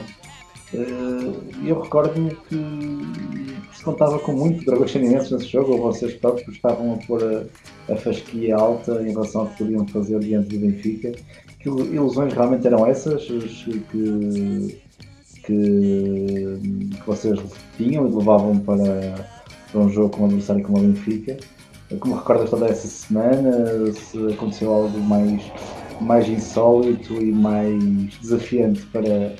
E 0.73 1.69
eu 1.69 1.81
recordo-me 1.81 2.31
que 2.31 3.77
se 3.77 3.83
contava 3.83 4.21
com 4.21 4.33
muito 4.33 4.65
dragões 4.65 4.95
nesse 4.95 5.49
jogo, 5.49 5.73
ou 5.73 5.79
vocês 5.79 6.15
próprios 6.15 6.55
estavam 6.55 6.95
a 6.95 6.97
pôr 6.99 7.25
a, 7.25 7.93
a 7.93 7.97
fasquia 7.97 8.55
alta 8.55 9.03
em 9.03 9.11
relação 9.11 9.43
ao 9.43 9.47
que 9.49 9.59
podiam 9.59 9.87
fazer 9.89 10.21
diante 10.21 10.57
do 10.57 10.65
Benfica. 10.65 11.13
Que 11.61 11.69
ilusões 11.69 12.33
realmente 12.33 12.67
eram 12.67 12.87
essas 12.87 13.23
que, 13.23 14.81
que, 15.45 16.61
que 16.93 17.07
vocês 17.07 17.39
tinham 17.77 18.09
e 18.09 18.15
levavam 18.15 18.59
para, 18.61 19.29
para 19.71 19.81
um 19.81 19.91
jogo 19.91 20.09
com 20.09 20.23
um 20.23 20.27
adversário 20.27 20.63
como 20.63 20.79
o 20.79 20.81
Benfica? 20.81 21.37
Como 21.99 22.15
recordas 22.15 22.49
toda 22.49 22.67
essa 22.67 22.89
semana? 22.89 23.93
Se 23.93 24.33
aconteceu 24.33 24.73
algo 24.73 24.99
mais, 25.01 25.43
mais 26.01 26.27
insólito 26.29 27.21
e 27.21 27.31
mais 27.31 27.83
desafiante 28.23 28.81
para, 28.87 29.35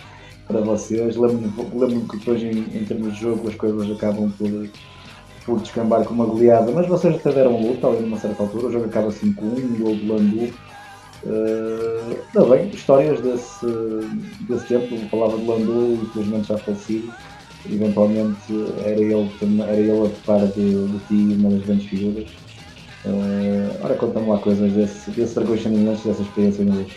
para 0.47 0.61
vocês? 0.61 1.17
Lembro-me 1.17 1.51
lembro 1.79 2.07
que 2.07 2.19
depois, 2.19 2.43
em, 2.43 2.59
em, 2.77 2.85
termos 2.85 3.15
de 3.15 3.21
jogo, 3.21 3.49
as 3.49 3.55
coisas 3.55 3.91
acabam 3.91 4.31
por, 4.33 4.69
por 5.47 5.61
descambar 5.61 6.05
com 6.05 6.13
uma 6.13 6.27
goleada, 6.27 6.71
mas 6.71 6.87
vocês 6.87 7.15
até 7.15 7.33
deram 7.33 7.63
luta 7.63 7.87
ali 7.87 8.03
numa 8.03 8.19
certa 8.19 8.43
altura. 8.43 8.67
O 8.67 8.73
jogo 8.73 8.85
acaba 8.85 9.09
5-1, 9.09 9.43
um 9.43 9.79
gol 9.79 9.97
do 9.97 10.13
Landu. 10.13 10.70
Uh, 11.23 12.17
bem, 12.49 12.69
histórias 12.71 13.21
desse, 13.21 13.67
desse 14.49 14.67
tempo, 14.67 14.97
falava 15.11 15.37
de 15.37 15.45
Landu, 15.45 16.01
infelizmente 16.03 16.49
já 16.49 16.59
falecido 16.59 17.13
eventualmente 17.69 18.53
era 18.79 19.01
ele, 19.01 19.15
era 19.63 19.77
ele 19.77 19.91
a 19.91 20.11
par 20.25 20.47
de, 20.47 20.87
de 20.87 20.99
ti 21.07 21.35
uma 21.39 21.51
das 21.51 21.67
grandes 21.67 21.87
figuras. 21.87 22.29
Uh, 23.05 23.85
ora, 23.85 23.95
conta-me 23.95 24.29
lá 24.29 24.39
coisas 24.39 24.73
desse, 24.73 25.11
desse 25.11 25.35
Chaminenses, 25.59 26.05
dessa 26.05 26.23
experiência 26.23 26.65
no 26.65 26.75
Luz. 26.75 26.93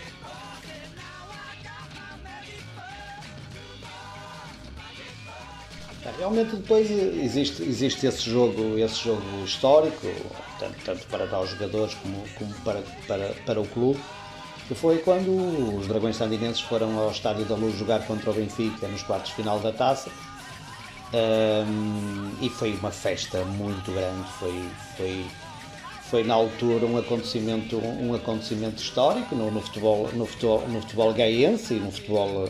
Realmente 6.17 6.55
depois 6.55 6.89
existe, 6.91 7.63
existe 7.63 8.05
esse 8.05 8.29
jogo, 8.29 8.77
esse 8.77 9.05
jogo 9.05 9.23
histórico, 9.45 10.07
tanto, 10.59 10.75
tanto 10.83 11.07
para 11.07 11.39
os 11.39 11.49
jogadores 11.51 11.93
como, 11.95 12.23
como 12.37 12.53
para, 12.55 12.83
para, 13.07 13.33
para 13.45 13.61
o 13.61 13.65
clube, 13.65 13.99
que 14.67 14.75
foi 14.75 14.97
quando 14.97 15.77
os 15.77 15.87
Dragões 15.87 16.17
Sandinenses 16.17 16.61
foram 16.61 16.97
ao 16.99 17.11
Estádio 17.11 17.45
da 17.45 17.55
Luz 17.55 17.77
jogar 17.77 18.05
contra 18.05 18.31
o 18.31 18.33
Benfica 18.33 18.87
nos 18.87 19.01
quartos 19.03 19.29
de 19.29 19.37
final 19.37 19.59
da 19.59 19.71
taça. 19.71 20.09
Um, 21.13 22.31
e 22.41 22.49
foi 22.49 22.73
uma 22.73 22.89
festa 22.89 23.45
muito 23.45 23.91
grande, 23.91 24.27
foi, 24.39 24.63
foi, 24.97 25.25
foi 26.09 26.23
na 26.23 26.33
altura 26.33 26.87
um 26.87 26.97
acontecimento, 26.97 27.77
um 27.77 28.15
acontecimento 28.15 28.81
histórico 28.81 29.35
no, 29.35 29.51
no 29.51 29.61
futebol, 29.61 30.09
no 30.13 30.25
futebol, 30.25 30.67
no 30.67 30.81
futebol 30.81 31.13
e 31.15 31.73
no 31.75 31.91
futebol, 31.91 32.49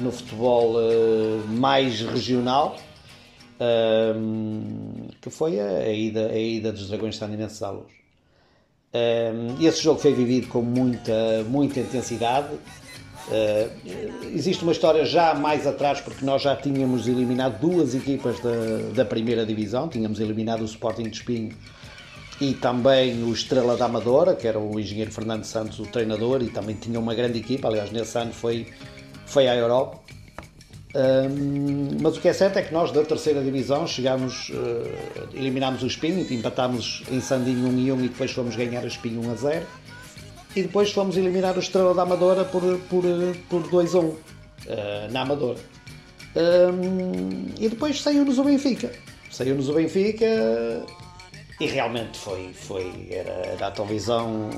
no 0.00 0.12
futebol 0.12 0.76
uh, 0.76 1.46
mais 1.48 2.00
regional, 2.00 2.76
um, 4.16 5.08
que 5.20 5.30
foi 5.30 5.60
a, 5.60 5.66
a, 5.66 5.92
ida, 5.92 6.28
a 6.28 6.38
ida 6.38 6.72
dos 6.72 6.88
Dragões 6.88 7.16
Sandinenses 7.16 7.62
à 7.62 7.70
luz. 7.70 7.90
Um, 8.94 9.62
esse 9.64 9.82
jogo 9.82 10.00
foi 10.00 10.12
vivido 10.12 10.48
com 10.48 10.62
muita, 10.62 11.44
muita 11.48 11.80
intensidade. 11.80 12.54
Uh, 13.28 14.32
existe 14.34 14.62
uma 14.62 14.72
história 14.72 15.04
já 15.04 15.34
mais 15.34 15.66
atrás, 15.66 16.00
porque 16.00 16.24
nós 16.24 16.42
já 16.42 16.54
tínhamos 16.54 17.08
eliminado 17.08 17.60
duas 17.60 17.94
equipas 17.94 18.38
da, 18.40 18.92
da 18.94 19.04
primeira 19.04 19.44
divisão, 19.44 19.88
tínhamos 19.88 20.20
eliminado 20.20 20.60
o 20.60 20.64
Sporting 20.64 21.04
de 21.04 21.16
Espinho 21.16 21.56
e 22.40 22.52
também 22.52 23.22
o 23.24 23.32
Estrela 23.32 23.76
da 23.76 23.86
Amadora, 23.86 24.34
que 24.34 24.46
era 24.46 24.58
o 24.58 24.78
engenheiro 24.78 25.10
Fernando 25.10 25.44
Santos, 25.44 25.78
o 25.78 25.86
treinador, 25.86 26.42
e 26.42 26.48
também 26.48 26.76
tinha 26.76 27.00
uma 27.00 27.14
grande 27.14 27.38
equipa, 27.38 27.68
aliás, 27.68 27.90
nesse 27.90 28.16
ano 28.18 28.32
foi, 28.32 28.66
foi 29.26 29.48
à 29.48 29.54
Europa. 29.54 30.00
Um, 30.94 31.98
mas 32.00 32.16
o 32.16 32.20
que 32.20 32.28
é 32.28 32.32
certo 32.32 32.58
é 32.58 32.62
que 32.62 32.72
nós 32.72 32.90
da 32.90 33.04
terceira 33.04 33.42
divisão 33.42 33.86
chegámos, 33.86 34.48
uh, 34.48 35.28
eliminámos 35.34 35.82
o 35.82 35.86
Espinho, 35.86 36.20
empatámos 36.32 37.02
em 37.10 37.20
Sandinho 37.20 37.68
1 37.68 37.78
e 37.78 37.92
1 37.92 38.04
e 38.04 38.08
depois 38.08 38.30
fomos 38.30 38.56
ganhar 38.56 38.82
o 38.82 38.86
Espinho 38.86 39.20
1 39.26 39.30
a 39.30 39.34
0 39.34 39.66
e 40.54 40.62
depois 40.62 40.90
fomos 40.90 41.18
eliminar 41.18 41.54
o 41.54 41.60
Estrela 41.60 41.92
da 41.92 42.02
Amadora 42.02 42.46
por, 42.46 42.62
por, 42.88 43.04
por 43.50 43.68
2 43.68 43.94
a 43.94 43.98
1 43.98 44.04
uh, 44.04 44.16
na 45.10 45.20
Amadora. 45.20 45.58
Um, 46.34 47.46
e 47.58 47.68
depois 47.68 48.00
saiu-nos 48.00 48.38
o 48.38 48.44
Benfica. 48.44 48.90
Saiu-nos 49.30 49.68
o 49.68 49.74
Benfica 49.74 50.26
e 51.58 51.66
realmente 51.66 52.18
foi, 52.18 52.52
foi 52.52 53.08
era, 53.10 53.30
era 53.30 53.66
a 53.66 53.70
televisão, 53.70 54.50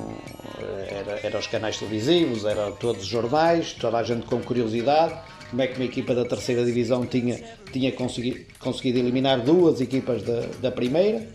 era, 0.64 1.20
era 1.22 1.38
os 1.38 1.46
canais 1.46 1.78
televisivos, 1.78 2.44
era 2.44 2.70
todos 2.72 3.02
os 3.02 3.08
jornais, 3.08 3.72
toda 3.72 3.98
a 3.98 4.02
gente 4.02 4.26
com 4.26 4.40
curiosidade 4.40 5.14
como 5.50 5.62
é 5.62 5.66
que 5.66 5.76
uma 5.76 5.86
equipa 5.86 6.14
da 6.14 6.26
terceira 6.26 6.62
divisão 6.62 7.06
tinha, 7.06 7.40
tinha 7.72 7.90
conseguido, 7.92 8.98
eliminar 8.98 9.40
duas 9.40 9.80
equipas 9.80 10.22
da, 10.22 10.42
da 10.60 10.70
primeira 10.70 11.26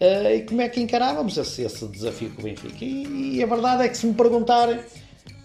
Uh, 0.00 0.30
e 0.36 0.42
como 0.42 0.60
é 0.60 0.68
que 0.68 0.80
encarávamos 0.80 1.36
esse, 1.36 1.62
esse 1.62 1.84
desafio 1.88 2.30
com 2.30 2.42
o 2.42 2.44
Benfica? 2.44 2.84
E, 2.84 3.36
e, 3.36 3.42
a 3.42 3.46
verdade 3.46 3.82
é 3.82 3.88
que 3.88 3.98
se 3.98 4.06
me 4.06 4.14
perguntarem, 4.14 4.78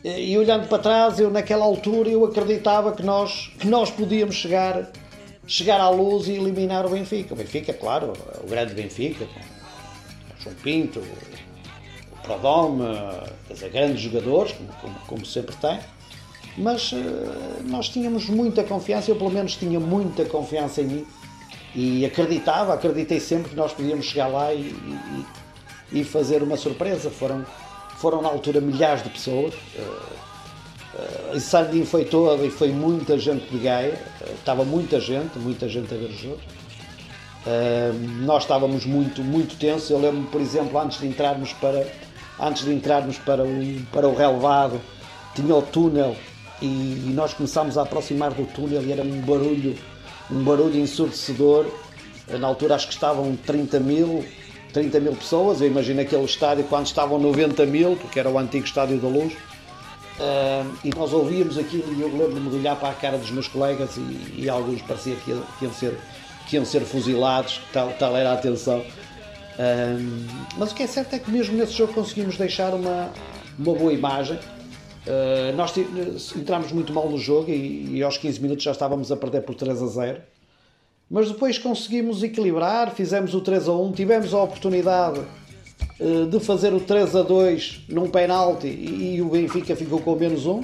eh, 0.04 0.22
e 0.26 0.38
olhando 0.38 0.68
para 0.68 0.78
trás, 0.78 1.20
eu 1.20 1.32
naquela 1.32 1.66
altura 1.66 2.10
eu 2.10 2.24
acreditava 2.24 2.92
que 2.92 3.02
nós, 3.02 3.52
que 3.60 3.66
nós 3.66 3.90
podíamos 3.90 4.36
chegar, 4.36 4.92
chegar 5.48 5.82
à 5.82 5.90
luz 5.90 6.28
e 6.28 6.34
eliminar 6.34 6.86
o 6.86 6.90
Benfica. 6.90 7.34
O 7.34 7.38
Benfica, 7.38 7.74
claro, 7.74 8.14
o 8.44 8.48
grande 8.48 8.76
Benfica, 8.76 9.26
João 10.40 10.56
Pinto, 10.58 11.02
o 12.24 12.28
Prodome, 12.28 12.84
quer 13.48 13.54
dizer, 13.54 13.70
grandes 13.70 14.02
jogadores, 14.02 14.54
como, 14.54 14.70
como, 14.82 14.96
como 15.08 15.26
sempre 15.26 15.56
tem, 15.58 15.80
mas 16.58 16.92
uh, 16.92 16.98
nós 17.66 17.90
tínhamos 17.90 18.30
muita 18.30 18.64
confiança, 18.64 19.12
eu 19.12 19.16
pelo 19.16 19.32
menos 19.32 19.56
tinha 19.56 19.80
muita 19.80 20.24
confiança 20.26 20.82
em 20.82 20.86
mim 20.86 21.08
e 21.76 22.06
acreditava, 22.06 22.74
acreditei 22.74 23.20
sempre 23.20 23.50
que 23.50 23.56
nós 23.56 23.74
podíamos 23.74 24.06
chegar 24.06 24.28
lá 24.28 24.54
e, 24.54 24.76
e, 25.92 26.00
e 26.00 26.04
fazer 26.04 26.44
uma 26.44 26.56
surpresa. 26.56 27.10
Foram, 27.10 27.46
foram 27.98 28.22
na 28.22 28.30
altura 28.30 28.62
milhares 28.62 29.04
de 29.04 29.10
pessoas. 29.10 29.54
Uh, 29.56 31.34
uh, 31.36 31.40
Sandim 31.40 31.84
foi 31.84 32.06
toda 32.06 32.46
e 32.46 32.52
foi 32.52 32.70
muita 32.70 33.18
gente 33.18 33.50
de 33.50 33.58
Gaia, 33.58 34.00
uh, 34.22 34.34
estava 34.34 34.64
muita 34.64 35.00
gente, 35.00 35.40
muita 35.40 35.68
gente 35.68 35.92
a 35.94 35.98
ver 35.98 36.06
o 36.06 36.14
jogo. 36.14 36.40
Uh, 37.46 38.24
nós 38.24 38.44
estávamos 38.44 38.86
muito, 38.86 39.24
muito 39.24 39.58
tensos. 39.58 39.90
Eu 39.90 40.00
lembro, 40.00 40.30
por 40.30 40.40
exemplo, 40.40 40.80
antes 40.80 41.00
de 41.00 41.08
entrarmos 41.08 41.54
para, 41.54 41.88
antes 42.40 42.66
de 42.66 42.74
entrarmos 42.74 43.18
para 43.18 43.44
o, 43.44 43.86
para 43.92 44.08
o 44.08 44.16
relevado, 44.16 44.80
tinha 45.36 45.56
o 45.56 45.62
túnel 45.62 46.16
e, 46.62 47.12
nós 47.14 47.34
começámos 47.34 47.78
a 47.78 47.84
aproximar 47.84 48.32
do 48.32 48.46
túnel 48.46 48.82
e 48.84 48.92
era 48.92 49.04
um 49.04 49.22
barulho 49.22 49.76
um 50.32 50.44
barulho 50.44 50.80
ensurdecedor. 50.80 51.66
Na 52.28 52.48
altura 52.48 52.76
acho 52.76 52.88
que 52.88 52.94
estavam 52.94 53.36
30 53.36 53.80
mil, 53.80 54.26
30 54.72 55.00
mil 55.00 55.14
pessoas. 55.14 55.62
Eu 55.62 55.68
imagino 55.68 56.02
aquele 56.02 56.24
estádio 56.24 56.64
quando 56.66 56.86
estavam 56.86 57.20
90 57.20 57.66
mil, 57.66 57.96
porque 57.98 58.20
era 58.20 58.30
o 58.30 58.38
antigo 58.38 58.66
Estádio 58.66 58.98
da 58.98 59.08
Luz. 59.08 59.34
Uh, 59.34 60.78
e 60.84 60.90
nós 60.96 61.12
ouvíamos 61.12 61.58
aquilo 61.58 61.92
e 61.92 62.02
eu 62.02 62.08
lembro-me 62.08 62.50
de 62.52 62.58
olhar 62.58 62.76
para 62.76 62.90
a 62.90 62.94
cara 62.94 63.18
dos 63.18 63.32
meus 63.32 63.48
colegas 63.48 63.98
e, 63.98 64.42
e 64.44 64.48
alguns 64.48 64.80
parecia 64.84 65.16
que, 65.16 65.36
que, 65.58 65.66
iam 65.66 65.74
ser, 65.74 66.00
que 66.48 66.56
iam 66.56 66.64
ser 66.64 66.82
fuzilados, 66.82 67.60
tal, 67.74 67.90
tal 67.94 68.16
era 68.16 68.30
a 68.30 68.34
atenção. 68.34 68.86
Uh, 69.54 70.26
mas 70.58 70.72
o 70.72 70.76
que 70.76 70.84
é 70.84 70.88
certo 70.88 71.14
é 71.14 71.20
que 71.20 71.30
mesmo 71.30 71.56
nesse 71.56 71.74
jogo 71.74 71.94
conseguimos 71.94 72.38
deixar 72.38 72.74
uma, 72.74 73.12
uma 73.58 73.76
boa 73.76 73.94
imagem. 73.94 74.38
Uh, 75.06 75.56
nós 75.56 75.76
entramos 76.36 76.72
muito 76.72 76.94
mal 76.94 77.10
no 77.10 77.18
jogo 77.18 77.52
e, 77.52 77.98
e, 77.98 78.04
aos 78.04 78.18
15 78.18 78.42
minutos 78.42 78.64
já 78.64 78.72
estávamos 78.72 79.12
a 79.12 79.18
perder 79.18 79.42
por 79.42 79.54
3 79.54 79.82
a 79.82 79.88
0. 79.88 80.22
Mas 81.10 81.30
depois 81.30 81.58
conseguimos 81.60 82.24
equilibrar, 82.24 82.92
fizemos 82.92 83.36
o 83.36 83.42
3 83.42 83.68
a 83.68 83.74
1, 83.74 83.92
tivemos 83.92 84.34
a 84.34 84.42
oportunidade 84.42 85.20
uh, 86.00 86.26
de 86.26 86.40
fazer 86.40 86.74
o 86.74 86.80
3 86.80 87.16
a 87.16 87.22
2 87.22 87.86
num 87.90 88.10
penalti 88.10 88.68
e, 88.68 89.16
e 89.16 89.22
o 89.22 89.30
Benfica 89.30 89.76
ficou 89.76 90.00
com 90.00 90.16
menos 90.16 90.46
1. 90.46 90.62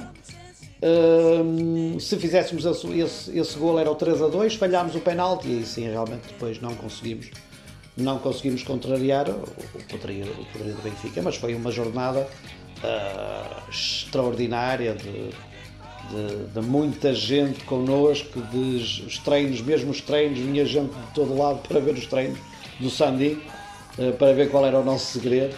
Uh, 0.82 2.00
se 2.00 2.16
fizéssemos 2.16 2.64
esse, 2.64 2.98
esse, 2.98 3.38
esse 3.38 3.58
gol 3.58 3.78
era 3.78 3.90
o 3.90 3.94
3 3.94 4.22
a 4.22 4.28
2, 4.28 4.54
falhámos 4.54 4.96
o 4.96 5.00
penalti 5.00 5.60
e 5.60 5.66
sim, 5.66 5.86
realmente 5.86 6.26
depois 6.28 6.58
não 6.60 6.74
conseguimos 6.74 7.30
não 8.00 8.18
conseguimos 8.18 8.62
contrariar 8.62 9.28
o, 9.28 9.42
poderio, 9.88 10.26
o 10.32 10.44
poderio 10.46 10.74
do 10.74 10.82
Benfica, 10.82 11.22
mas 11.22 11.36
foi 11.36 11.54
uma 11.54 11.70
jornada 11.70 12.28
uh, 12.82 13.70
extraordinária 13.70 14.94
de, 14.94 15.30
de, 16.10 16.52
de, 16.52 16.60
muita 16.60 17.14
gente 17.14 17.62
connosco, 17.64 18.40
de 18.42 19.04
os 19.06 19.18
treinos, 19.18 19.60
mesmo 19.60 19.90
os 19.90 20.00
treinos, 20.00 20.38
vinha 20.38 20.64
gente 20.64 20.92
de 20.92 21.14
todo 21.14 21.36
lado 21.36 21.60
para 21.66 21.80
ver 21.80 21.94
os 21.94 22.06
treinos 22.06 22.38
do 22.78 22.90
Sandy, 22.90 23.42
uh, 23.98 24.12
para 24.18 24.32
ver 24.32 24.50
qual 24.50 24.66
era 24.66 24.78
o 24.78 24.84
nosso 24.84 25.18
segredo. 25.18 25.54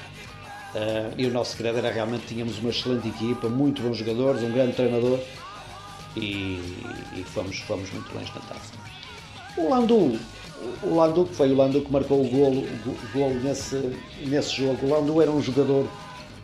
Uh, 0.74 1.12
e 1.18 1.26
o 1.26 1.30
nosso 1.30 1.52
segredo 1.52 1.78
era 1.78 1.90
realmente 1.90 2.26
tínhamos 2.26 2.58
uma 2.58 2.70
excelente 2.70 3.06
equipa, 3.08 3.48
muito 3.48 3.82
bons 3.82 3.98
jogadores, 3.98 4.42
um 4.42 4.50
grande 4.50 4.72
treinador 4.72 5.20
e, 6.16 6.58
e 7.14 7.24
fomos, 7.26 7.58
fomos 7.60 7.90
muito 7.92 8.12
longe 8.14 8.32
na 8.34 8.40
taça. 8.40 8.72
O 9.56 9.68
Landu, 9.68 10.18
o 10.82 10.94
Landu 10.94 11.24
que 11.26 11.34
foi 11.34 11.50
o 11.50 11.56
Landu 11.56 11.80
que 11.80 11.92
marcou 11.92 12.24
o 12.24 12.28
golo, 12.28 12.64
golo 13.14 13.34
nesse, 13.40 13.76
nesse 14.26 14.56
jogo, 14.56 14.86
o 14.86 14.90
Landu 14.90 15.20
era 15.20 15.30
um 15.30 15.42
jogador 15.42 15.86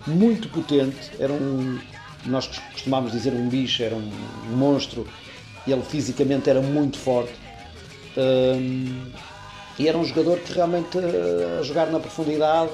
muito 0.06 0.48
potente, 0.48 1.10
era 1.18 1.32
um, 1.32 1.78
nós 2.26 2.46
costumávamos 2.72 3.12
dizer 3.12 3.32
um 3.32 3.48
bicho, 3.48 3.82
era 3.82 3.94
um 3.94 4.10
monstro 4.56 5.06
ele 5.72 5.82
fisicamente 5.82 6.48
era 6.48 6.60
muito 6.60 6.98
forte. 6.98 7.32
Um, 8.16 9.10
e 9.78 9.86
era 9.86 9.96
um 9.96 10.04
jogador 10.04 10.40
que 10.40 10.52
realmente 10.52 10.98
a 10.98 11.62
jogar 11.62 11.86
na 11.86 12.00
profundidade 12.00 12.72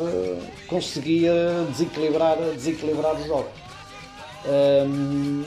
conseguia 0.67 1.67
desequilibrar, 1.71 2.39
desequilibrar 2.55 3.15
o 3.15 3.27
jogo. 3.27 3.49
Um, 4.47 5.45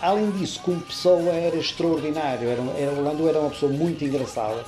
além 0.00 0.30
disso, 0.32 0.60
como 0.62 0.80
pessoa 0.80 1.32
era 1.32 1.56
extraordinário, 1.56 2.48
era, 2.48 2.62
era, 2.78 2.92
o 2.92 3.02
Lando 3.02 3.28
era 3.28 3.40
uma 3.40 3.50
pessoa 3.50 3.72
muito 3.72 4.04
engraçada. 4.04 4.64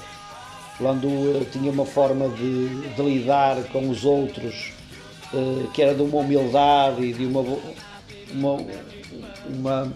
O 0.81 0.85
Lando 0.85 1.09
eh, 1.09 1.45
tinha 1.51 1.71
uma 1.71 1.87
forma 1.87 2.29
de, 2.31 2.95
de 2.95 3.03
lidar 3.03 3.63
com 3.65 3.89
os 3.89 4.05
outros 4.05 4.73
uh, 5.33 5.69
que 5.73 5.83
era 5.83 5.95
de 5.95 6.03
uma 6.03 6.19
humildade 6.19 7.03
e 7.03 7.13
de 7.13 7.27
uma, 7.27 7.41
uma, 8.33 8.59
uma 9.49 9.93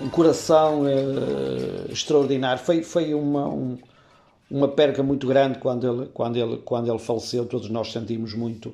um 0.00 0.08
coração 0.08 0.82
uh, 0.82 1.90
extraordinário. 1.92 2.62
Foi, 2.62 2.82
foi 2.82 3.14
uma, 3.14 3.48
um, 3.48 3.78
uma 4.50 4.68
perca 4.68 5.02
muito 5.02 5.26
grande 5.26 5.58
quando 5.58 5.86
ele, 5.86 6.10
quando 6.12 6.36
ele, 6.36 6.56
quando 6.64 6.88
ele 6.88 6.98
faleceu. 6.98 7.44
Todos 7.46 7.68
nós 7.70 7.92
sentimos 7.92 8.34
muito, 8.34 8.72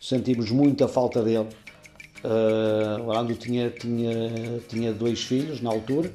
sentimos 0.00 0.50
muita 0.50 0.86
falta 0.86 1.22
dele. 1.22 1.48
Uh, 2.22 3.00
Orlando 3.00 3.34
tinha, 3.34 3.70
tinha, 3.70 4.60
tinha 4.68 4.92
dois 4.92 5.22
filhos 5.22 5.60
na 5.60 5.70
altura. 5.70 6.12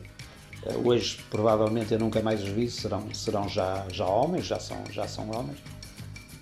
Uh, 0.63 0.87
hoje, 0.87 1.19
provavelmente, 1.29 1.93
eu 1.93 1.99
nunca 1.99 2.21
mais 2.21 2.43
os 2.43 2.49
vi, 2.49 2.69
serão, 2.69 3.11
serão 3.13 3.49
já, 3.49 3.85
já 3.91 4.05
homens, 4.05 4.45
já 4.45 4.59
são, 4.59 4.77
já 4.91 5.07
são 5.07 5.29
homens. 5.31 5.57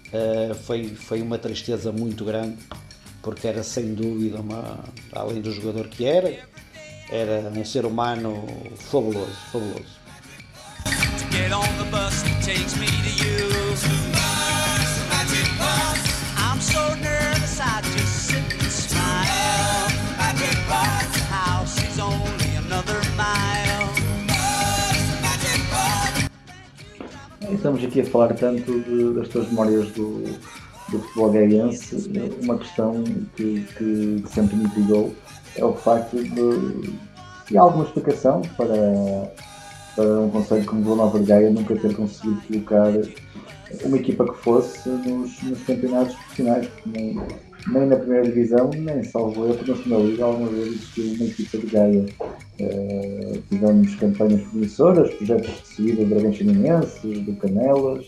Uh, 0.08 0.54
foi, 0.54 0.90
foi 0.90 1.22
uma 1.22 1.38
tristeza 1.38 1.92
muito 1.92 2.26
grande, 2.26 2.58
porque 3.22 3.48
era 3.48 3.64
sem 3.64 3.94
dúvida, 3.94 4.42
uma, 4.42 4.84
além 5.14 5.42
do 5.42 5.52
jogador 5.52 5.88
que 5.88 6.06
era, 6.06 6.38
era 7.10 7.50
um 7.56 7.64
ser 7.64 7.86
humano 7.86 8.46
fabuloso, 8.76 9.36
fabuloso. 9.52 10.04
Get 11.32 11.52
on 11.52 11.64
the 11.80 11.94
Estamos 27.54 27.84
aqui 27.84 28.02
a 28.02 28.06
falar 28.06 28.34
tanto 28.34 28.80
de, 28.82 29.14
das 29.14 29.28
tuas 29.30 29.48
memórias 29.48 29.90
do, 29.92 30.24
do 30.90 31.00
futebol 31.00 31.32
gaiense. 31.32 32.10
Uma 32.42 32.58
questão 32.58 33.04
que, 33.36 33.66
que 33.78 34.24
sempre 34.28 34.56
me 34.56 34.66
intrigou 34.66 35.14
é 35.56 35.64
o 35.64 35.74
facto 35.74 36.18
de, 36.18 36.98
de 37.48 37.58
alguma 37.58 37.86
explicação 37.86 38.42
para 38.58 39.32
para 39.96 40.22
um 40.22 40.30
conselho 40.30 40.66
como 40.66 40.82
Vila 40.82 40.96
Nova 40.96 41.20
de 41.20 41.26
Gaia 41.26 41.52
nunca 41.52 41.76
ter 41.76 41.96
conseguido 41.96 42.42
colocar 42.48 42.92
uma 43.84 43.98
equipa 43.98 44.26
que 44.26 44.38
fosse 44.40 44.90
nos, 44.90 45.42
nos 45.44 45.64
campeonatos 45.64 46.16
profissionais, 46.16 46.68
nem, 47.68 47.88
na 47.88 47.96
primeira 47.96 48.24
divisão, 48.24 48.70
nem 48.70 49.04
salvo 49.04 49.46
eu, 49.46 49.56
na 49.56 49.76
segunda 49.76 49.98
liga, 49.98 50.26
alguma 50.26 50.50
vez 50.50 50.68
existiu 50.68 51.06
uma 51.06 51.26
equipa 51.26 51.58
de 51.58 51.68
Gaia. 51.68 52.06
Uh, 52.60 53.42
tivemos 53.50 53.96
campanhas 53.96 54.42
promissoras, 54.42 55.14
projetos 55.16 55.76
de 55.78 56.06
Dragão 56.06 56.34
Chininense, 56.34 57.08
do 57.08 57.36
Canelas, 57.38 58.06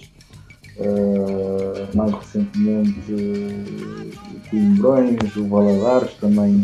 uh, 0.77 1.97
mais 1.97 2.13
recentemente 2.13 3.11
o 3.11 4.49
Coimbrões, 4.49 5.35
o 5.35 5.47
Valadares, 5.47 6.13
também, 6.15 6.63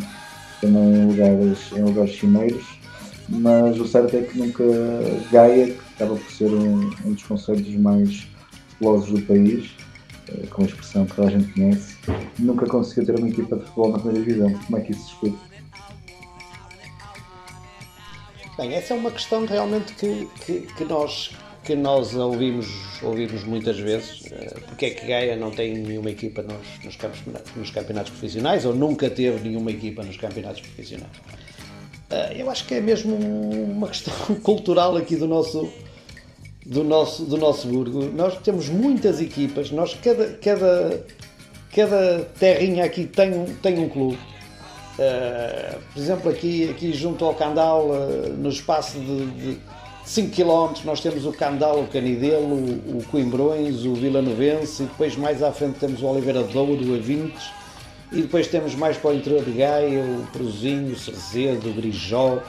também 0.61 0.93
em 0.93 1.07
lugares, 1.07 1.59
em 1.75 1.81
lugares 1.81 2.19
cimeiros 2.19 2.81
mas 3.31 3.79
o 3.79 3.87
certo 3.87 4.15
é 4.17 4.21
que 4.21 4.37
nunca 4.37 4.63
Gaia, 5.31 5.67
que 5.67 5.79
acaba 5.95 6.15
por 6.15 6.31
ser 6.31 6.49
um, 6.49 6.91
um 7.05 7.13
dos 7.13 7.23
conselhos 7.23 7.73
mais 7.75 8.27
populosos 8.71 9.11
do 9.11 9.21
país, 9.25 9.71
eh, 9.79 9.80
com 10.49 10.63
a 10.63 10.65
expressão 10.65 11.05
que 11.05 11.15
toda 11.15 11.27
a 11.27 11.31
gente 11.31 11.53
conhece, 11.53 11.97
nunca 12.39 12.65
conseguiu 12.65 13.05
ter 13.05 13.19
uma 13.19 13.29
equipa 13.29 13.55
de 13.55 13.63
futebol 13.63 13.91
na 13.91 13.99
primeira 13.99 14.25
divisão. 14.25 14.53
Como 14.65 14.77
é 14.77 14.81
que 14.81 14.91
isso 14.91 15.01
se 15.01 15.13
explica? 15.13 15.37
Bem, 18.57 18.73
essa 18.73 18.93
é 18.93 18.97
uma 18.97 19.11
questão 19.11 19.45
realmente 19.45 19.93
que, 19.93 20.27
que, 20.45 20.67
que 20.75 20.85
nós, 20.85 21.31
que 21.63 21.75
nós 21.75 22.13
ouvimos, 22.13 22.67
ouvimos 23.01 23.43
muitas 23.43 23.79
vezes. 23.79 24.31
Eh, 24.31 24.59
porque 24.67 24.85
é 24.87 24.89
que 24.91 25.07
Gaia 25.07 25.35
não 25.35 25.51
tem 25.51 25.77
nenhuma 25.77 26.11
equipa 26.11 26.43
nos, 26.43 26.83
nos, 26.83 26.95
campos, 26.95 27.19
nos 27.55 27.71
campeonatos 27.71 28.11
profissionais 28.11 28.65
ou 28.65 28.75
nunca 28.75 29.09
teve 29.09 29.39
nenhuma 29.47 29.71
equipa 29.71 30.03
nos 30.03 30.17
campeonatos 30.17 30.61
profissionais? 30.61 31.11
Ah, 32.11 32.33
eu 32.35 32.51
acho 32.51 32.65
que 32.67 32.75
é 32.75 32.81
mesmo 32.81 33.15
uma 33.15 33.87
questão 33.87 34.13
cultural 34.43 34.97
aqui 34.97 35.15
do 35.15 35.27
nosso 35.27 35.71
do 36.71 36.85
nosso 36.85 37.25
do 37.25 37.37
nosso 37.37 37.67
burgo. 37.67 38.09
Nós 38.15 38.37
temos 38.37 38.69
muitas 38.69 39.19
equipas, 39.19 39.69
nós 39.71 39.93
cada 39.93 40.25
cada 40.41 41.03
cada 41.75 42.19
terrinha 42.39 42.85
aqui 42.85 43.05
tem 43.05 43.33
um 43.33 43.45
tem 43.61 43.77
um 43.77 43.89
clube. 43.89 44.17
Uh, 44.97 45.79
por 45.93 45.99
exemplo, 45.99 46.31
aqui 46.31 46.69
aqui 46.69 46.93
junto 46.93 47.25
ao 47.25 47.33
Candal, 47.33 47.87
uh, 47.87 48.33
no 48.37 48.47
espaço 48.47 48.97
de, 48.99 49.25
de 49.31 49.57
5 50.05 50.33
km, 50.33 50.85
nós 50.85 51.01
temos 51.01 51.25
o 51.25 51.33
Candal, 51.33 51.81
o 51.81 51.87
Canidelo, 51.87 52.55
o, 52.55 52.99
o 52.99 53.03
Coimbrões, 53.11 53.83
o 53.83 53.93
Vila 53.93 54.21
Novense 54.21 54.83
e 54.83 54.85
depois 54.85 55.17
mais 55.17 55.43
à 55.43 55.51
frente 55.51 55.77
temos 55.77 56.01
o 56.01 56.05
Oliveira 56.05 56.41
de 56.41 56.53
Douro, 56.53 56.89
o 56.89 56.95
Avintes 56.95 57.51
e 58.13 58.21
depois 58.21 58.47
temos 58.47 58.75
mais 58.75 58.95
para 58.95 59.11
o 59.11 59.13
interior 59.13 59.43
de 59.43 59.51
Gaia, 59.51 60.03
o 60.03 60.25
Prozinho, 60.31 60.93
o 60.93 60.97
Cerzedo, 60.97 61.69
o 61.69 61.73
Grijó, 61.73 62.39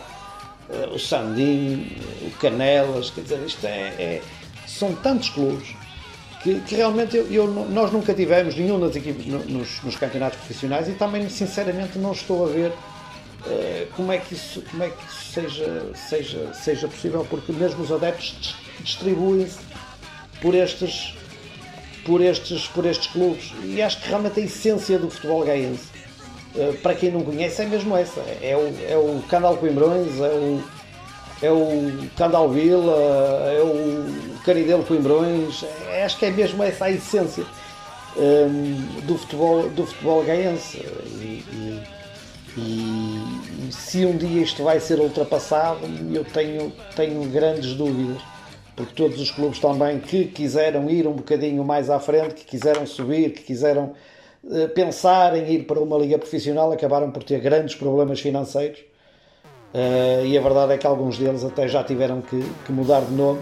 o 0.92 0.98
Sandim, 0.98 1.96
o 2.22 2.30
Canelas, 2.38 3.10
quer 3.10 3.22
dizer, 3.22 3.40
isto 3.46 3.66
é, 3.66 3.88
é 3.98 4.22
são 4.66 4.94
tantos 4.94 5.28
clubes 5.28 5.74
que, 6.42 6.60
que 6.60 6.74
realmente 6.74 7.16
eu, 7.16 7.30
eu, 7.30 7.46
nós 7.46 7.92
nunca 7.92 8.12
tivemos 8.14 8.56
nenhum 8.56 8.80
das 8.80 8.96
equipes 8.96 9.26
nos, 9.26 9.82
nos, 9.82 9.96
campeonatos 9.96 10.38
profissionais 10.38 10.88
e 10.88 10.92
também 10.92 11.28
sinceramente 11.28 11.98
não 11.98 12.12
estou 12.12 12.46
a 12.46 12.48
ver 12.48 12.70
uh, 12.70 13.86
como 13.94 14.10
é 14.10 14.18
que 14.18 14.34
isso, 14.34 14.62
como 14.70 14.82
é 14.82 14.88
que 14.88 15.06
isso 15.06 15.32
seja, 15.32 15.90
seja, 15.94 16.54
seja 16.54 16.88
possível, 16.88 17.26
porque 17.28 17.52
mesmo 17.52 17.82
os 17.82 17.92
adeptos 17.92 18.56
distribuem-se 18.80 19.58
por 20.40 20.54
estes 20.54 21.14
por 22.04 22.20
estes, 22.20 22.66
por 22.68 22.84
estes 22.84 23.06
clubes. 23.08 23.52
E 23.64 23.80
acho 23.80 24.00
que 24.00 24.08
realmente 24.08 24.40
a 24.40 24.42
essência 24.42 24.98
do 24.98 25.10
futebol 25.10 25.44
gaense, 25.44 25.84
para 26.82 26.94
quem 26.94 27.10
não 27.10 27.22
conhece, 27.22 27.62
é 27.62 27.66
mesmo 27.66 27.96
essa. 27.96 28.20
É 28.42 28.56
o, 28.56 28.90
é 28.90 28.96
o 28.96 29.22
Candal 29.28 29.56
Coimbrões, 29.56 30.18
é 30.20 30.28
o, 30.28 30.62
é 31.42 31.50
o 31.50 32.08
Candal 32.16 32.48
Vila, 32.50 32.96
é 33.52 33.62
o 33.62 34.40
Caridelo 34.44 34.84
Coimbrões. 34.84 35.64
É, 35.90 36.04
acho 36.04 36.18
que 36.18 36.26
é 36.26 36.30
mesmo 36.30 36.62
essa 36.62 36.86
a 36.86 36.90
essência 36.90 37.44
um, 38.16 38.22
ehm, 38.22 39.06
do, 39.06 39.16
futebol, 39.16 39.68
do 39.70 39.86
futebol 39.86 40.22
gaense. 40.24 40.78
E, 40.78 41.44
e, 41.52 41.82
e, 42.58 43.72
se 43.72 44.04
um 44.04 44.16
dia 44.16 44.42
isto 44.42 44.62
vai 44.62 44.78
ser 44.78 45.00
ultrapassado, 45.00 45.80
eu 46.12 46.24
tenho, 46.24 46.72
tenho 46.94 47.22
grandes 47.30 47.74
dúvidas 47.74 48.20
porque 48.74 48.94
todos 48.94 49.20
os 49.20 49.30
clubes 49.30 49.58
também 49.58 49.98
que 49.98 50.24
quiseram 50.26 50.88
ir 50.88 51.06
um 51.06 51.12
bocadinho 51.12 51.62
mais 51.64 51.90
à 51.90 52.00
frente, 52.00 52.34
que 52.34 52.44
quiseram 52.44 52.86
subir, 52.86 53.32
que 53.32 53.42
quiseram 53.42 53.94
pensar 54.74 55.36
em 55.36 55.52
ir 55.52 55.66
para 55.66 55.78
uma 55.80 55.96
liga 55.96 56.18
profissional, 56.18 56.72
acabaram 56.72 57.10
por 57.10 57.22
ter 57.22 57.40
grandes 57.40 57.74
problemas 57.74 58.20
financeiros. 58.20 58.80
Uh, 59.72 60.26
e 60.26 60.36
a 60.36 60.40
verdade 60.42 60.74
é 60.74 60.78
que 60.78 60.86
alguns 60.86 61.16
deles 61.16 61.44
até 61.44 61.66
já 61.66 61.82
tiveram 61.82 62.20
que, 62.20 62.42
que 62.66 62.72
mudar 62.72 63.00
de 63.00 63.12
nome 63.12 63.40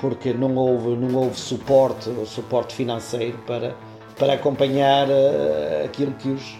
porque 0.00 0.32
não 0.32 0.56
houve, 0.56 0.96
não 0.96 1.14
houve 1.16 1.38
suporte, 1.38 2.10
suporte 2.26 2.74
financeiro 2.74 3.38
para, 3.46 3.76
para 4.18 4.32
acompanhar 4.32 5.08
uh, 5.08 5.84
aquilo 5.84 6.12
que 6.14 6.28
os, 6.28 6.58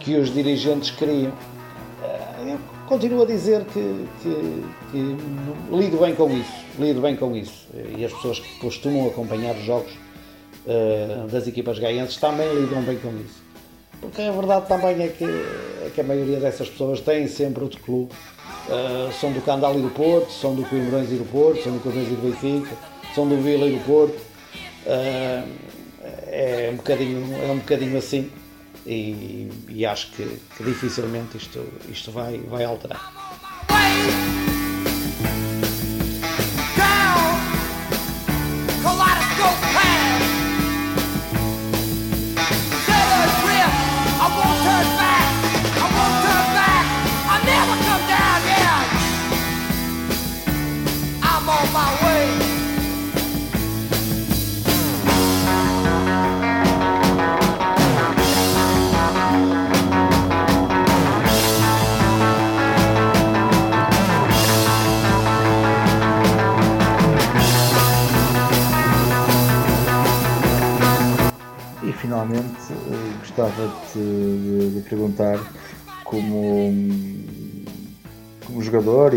que 0.00 0.16
os 0.16 0.32
dirigentes 0.32 0.90
queriam. 0.90 1.32
Uh, 1.32 2.58
continuo 2.88 3.22
a 3.22 3.26
dizer 3.26 3.64
que, 3.66 4.08
que, 4.22 4.64
que, 4.90 5.16
lido 5.70 5.98
bem 5.98 6.14
com 6.14 6.30
isso, 6.30 6.64
lido 6.78 7.02
bem 7.02 7.16
com 7.16 7.36
isso. 7.36 7.68
E 7.96 8.04
as 8.04 8.12
pessoas 8.14 8.40
que 8.40 8.58
costumam 8.58 9.06
acompanhar 9.06 9.54
os 9.54 9.64
jogos 9.64 9.92
uh, 10.66 11.28
das 11.28 11.46
equipas 11.46 11.78
gaenses 11.78 12.16
também 12.16 12.52
lidam 12.54 12.82
bem 12.82 12.98
com 12.98 13.10
isso. 13.18 13.42
Porque 14.00 14.22
a 14.22 14.32
verdade 14.32 14.66
também 14.66 15.02
é 15.02 15.08
que, 15.08 15.24
é 15.24 15.90
que 15.94 16.00
a 16.00 16.04
maioria 16.04 16.38
dessas 16.38 16.68
pessoas 16.68 17.00
tem 17.00 17.26
sempre 17.26 17.62
outro 17.62 17.80
clube. 17.80 18.12
Uh, 18.68 19.12
são 19.20 19.32
do 19.32 19.40
Candal 19.42 19.78
e 19.78 19.82
do 19.82 19.90
Porto, 19.90 20.30
são 20.32 20.54
do 20.54 20.62
Coimbrões 20.64 21.10
e 21.10 21.16
do 21.16 21.24
Porto, 21.24 21.62
são 21.62 21.72
do 21.72 21.80
Coimbrões 21.80 22.08
e 22.08 22.14
do 22.14 22.22
Benfica, 22.22 22.76
são 23.14 23.28
do 23.28 23.36
Vila 23.40 23.66
e 23.66 23.72
do 23.72 23.84
Porto. 23.84 24.16
Uh, 24.86 25.48
é, 26.26 26.70
um 26.72 26.76
bocadinho, 26.76 27.34
é 27.42 27.52
um 27.52 27.58
bocadinho 27.58 27.96
assim 27.96 28.30
e, 28.86 29.50
e 29.68 29.86
acho 29.86 30.10
que, 30.12 30.24
que, 30.56 30.64
dificilmente 30.64 31.36
isto, 31.36 31.64
isto 31.88 32.10
vai, 32.10 32.38
vai 32.38 32.64
alterar. 32.64 33.12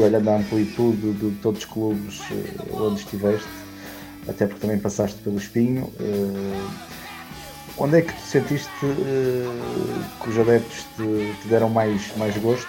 Jogador 0.07 0.11
e 0.11 0.15
olhando 0.15 0.29
a 0.29 0.37
amplitude 0.37 1.13
de 1.13 1.31
todos 1.41 1.59
os 1.59 1.65
clubes 1.65 2.21
eh, 2.31 2.73
onde 2.73 2.99
estiveste, 2.99 3.47
até 4.27 4.45
porque 4.45 4.61
também 4.61 4.79
passaste 4.79 5.21
pelo 5.21 5.37
Espinho, 5.37 5.91
eh, 5.99 6.67
onde 7.77 7.97
é 7.97 8.01
que 8.01 8.13
tu 8.13 8.21
sentiste 8.21 8.71
que 8.79 10.29
os 10.29 10.39
adeptos 10.39 10.85
te, 10.95 11.35
te 11.41 11.47
deram 11.47 11.69
mais, 11.69 12.15
mais 12.17 12.35
gosto, 12.37 12.67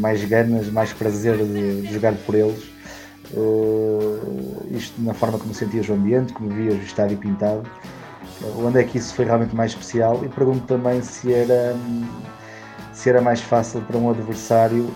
mais 0.00 0.22
ganas, 0.24 0.68
mais 0.68 0.92
prazer 0.92 1.36
de, 1.36 1.82
de 1.82 1.92
jogar 1.92 2.14
por 2.26 2.34
eles? 2.34 2.70
Isto 4.72 5.00
na 5.00 5.14
forma 5.14 5.38
como 5.38 5.54
sentias 5.54 5.88
o 5.88 5.92
ambiente, 5.92 6.32
como 6.32 6.50
vias 6.50 6.74
o 6.74 6.82
estádio 6.82 7.16
pintado, 7.18 7.62
onde 8.58 8.80
é 8.80 8.84
que 8.84 8.98
isso 8.98 9.14
foi 9.14 9.26
realmente 9.26 9.54
mais 9.54 9.70
especial? 9.70 10.24
E 10.24 10.28
pergunto 10.28 10.66
também 10.66 11.00
se 11.02 11.32
era, 11.32 11.76
se 12.92 13.08
era 13.08 13.20
mais 13.20 13.40
fácil 13.40 13.80
para 13.82 13.96
um 13.96 14.10
adversário 14.10 14.90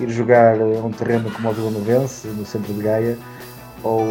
ir 0.00 0.10
jogar 0.10 0.60
a 0.60 0.64
um 0.64 0.90
terreno 0.90 1.30
como 1.30 1.50
o 1.50 1.52
Vila 1.52 1.70
Novense, 1.70 2.28
no 2.28 2.44
centro 2.44 2.72
de 2.72 2.82
Gaia, 2.82 3.18
ou, 3.82 4.06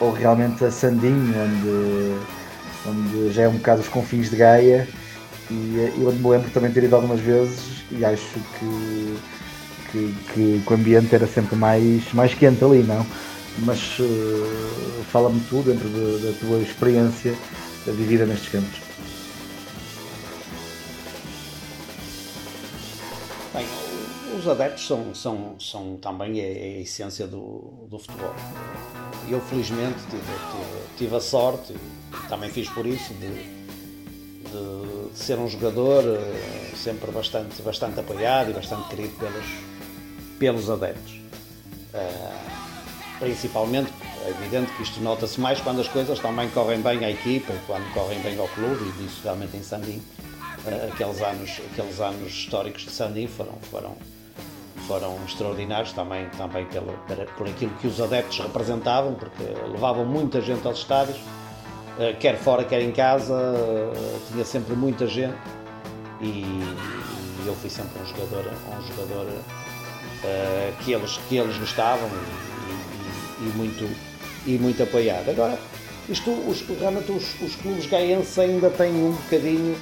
ou 0.00 0.12
realmente 0.12 0.64
a 0.64 0.70
Sandinho, 0.70 1.34
onde, 1.42 2.88
onde 2.88 3.32
já 3.32 3.42
é 3.42 3.48
um 3.48 3.56
bocado 3.56 3.80
os 3.80 3.88
confins 3.88 4.30
de 4.30 4.36
Gaia, 4.36 4.88
e, 5.50 5.92
e 5.98 6.04
onde 6.06 6.18
me 6.18 6.28
lembro 6.28 6.50
também 6.50 6.70
ter 6.70 6.84
ido 6.84 6.96
algumas 6.96 7.20
vezes 7.20 7.84
e 7.90 8.04
acho 8.04 8.40
que 8.58 9.18
que, 9.92 10.14
que, 10.32 10.62
que, 10.64 10.70
o 10.70 10.74
ambiente 10.74 11.14
era 11.14 11.26
sempre 11.26 11.54
mais, 11.54 12.10
mais 12.14 12.34
quente 12.34 12.64
ali, 12.64 12.82
não? 12.82 13.06
Mas 13.58 13.98
uh, 14.00 15.04
fala-me 15.12 15.38
tudo 15.40 15.70
dentro 15.70 15.88
de, 15.88 16.26
da 16.26 16.32
tua 16.40 16.58
experiência 16.58 17.34
vivida 17.86 18.24
nestes 18.24 18.48
campos. 18.48 18.81
Os 24.42 24.48
adeptos 24.48 24.86
são, 24.86 25.14
são, 25.14 25.56
são 25.58 25.96
também 25.96 26.40
a, 26.40 26.44
a 26.44 26.80
essência 26.80 27.26
do, 27.26 27.86
do 27.88 27.98
futebol. 27.98 28.34
Eu 29.28 29.40
felizmente 29.40 29.98
tive, 30.10 30.22
tive, 30.22 30.82
tive 30.98 31.16
a 31.16 31.20
sorte, 31.20 31.72
e 31.72 32.28
também 32.28 32.50
fiz 32.50 32.68
por 32.68 32.84
isso, 32.84 33.14
de, 33.14 33.28
de, 33.28 35.12
de 35.12 35.18
ser 35.18 35.38
um 35.38 35.48
jogador 35.48 36.04
uh, 36.04 36.76
sempre 36.76 37.10
bastante, 37.12 37.62
bastante 37.62 38.00
apoiado 38.00 38.50
e 38.50 38.52
bastante 38.52 38.88
querido 38.88 39.14
pelos, 39.16 39.46
pelos 40.38 40.68
adeptos. 40.68 41.12
Uh, 41.94 43.18
principalmente, 43.20 43.92
é 44.26 44.30
evidente 44.30 44.72
que 44.72 44.82
isto 44.82 45.00
nota-se 45.00 45.40
mais 45.40 45.60
quando 45.60 45.80
as 45.80 45.88
coisas 45.88 46.18
também 46.18 46.48
correm 46.50 46.80
bem 46.80 47.04
à 47.04 47.10
equipa, 47.10 47.52
quando 47.66 47.92
correm 47.94 48.20
bem 48.20 48.36
ao 48.38 48.48
clube, 48.48 48.88
e 48.88 49.02
disso 49.02 49.20
realmente 49.22 49.56
em 49.56 49.62
Sandim. 49.62 50.02
Uh, 50.64 50.92
aqueles, 50.92 51.20
anos, 51.22 51.60
aqueles 51.72 52.00
anos 52.00 52.32
históricos 52.32 52.82
de 52.82 52.90
Sandim 52.90 53.28
foram, 53.28 53.54
foram, 53.70 53.96
foram 54.92 55.16
extraordinários 55.24 55.92
também, 55.92 56.28
também 56.36 56.66
pelo, 56.66 56.92
por 57.38 57.48
aquilo 57.48 57.72
que 57.80 57.86
os 57.86 57.98
adeptos 57.98 58.40
representavam, 58.40 59.14
porque 59.14 59.42
levavam 59.70 60.04
muita 60.04 60.38
gente 60.42 60.66
aos 60.66 60.80
estádios, 60.80 61.16
uh, 61.16 62.14
quer 62.20 62.36
fora, 62.36 62.62
quer 62.62 62.82
em 62.82 62.92
casa, 62.92 63.34
tinha 64.30 64.44
sempre 64.44 64.74
muita 64.76 65.06
gente 65.06 65.34
e, 66.20 66.42
e 66.42 67.44
eu 67.46 67.54
fui 67.54 67.70
sempre 67.70 68.02
um 68.02 68.06
jogador, 68.06 68.52
um 68.68 68.82
jogador 68.86 69.26
uh, 69.28 70.84
que, 70.84 70.92
eles, 70.92 71.18
que 71.26 71.38
eles 71.38 71.56
gostavam 71.56 72.10
e, 72.10 73.44
e, 73.44 73.48
e, 73.48 73.52
muito, 73.56 73.96
e 74.46 74.58
muito 74.58 74.82
apoiado. 74.82 75.30
Agora, 75.30 75.58
isto, 76.06 76.30
os, 76.30 76.60
realmente 76.78 77.10
os, 77.12 77.40
os 77.40 77.56
clubes 77.56 77.86
gaenses 77.86 78.38
ainda 78.38 78.68
têm 78.68 78.92
um 78.92 79.12
bocadinho 79.12 79.74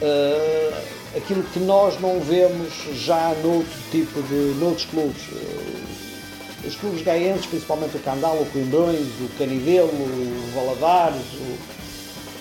uh, 0.00 1.01
aquilo 1.16 1.42
que 1.44 1.58
nós 1.60 2.00
não 2.00 2.20
vemos 2.20 2.72
já 2.94 3.34
noutro 3.42 3.78
tipo 3.90 4.22
de 4.22 4.54
noutros 4.58 4.86
clubes. 4.86 5.22
Uh, 5.28 5.92
os 6.66 6.76
clubes 6.76 7.02
gaenses, 7.02 7.46
principalmente 7.46 7.96
o 7.96 8.00
Candal, 8.00 8.40
o 8.40 8.46
Coimbrões, 8.46 9.08
o 9.20 9.28
Canidelo, 9.36 9.88
o 9.88 10.50
Valadares, 10.54 11.20
o, 11.34 11.82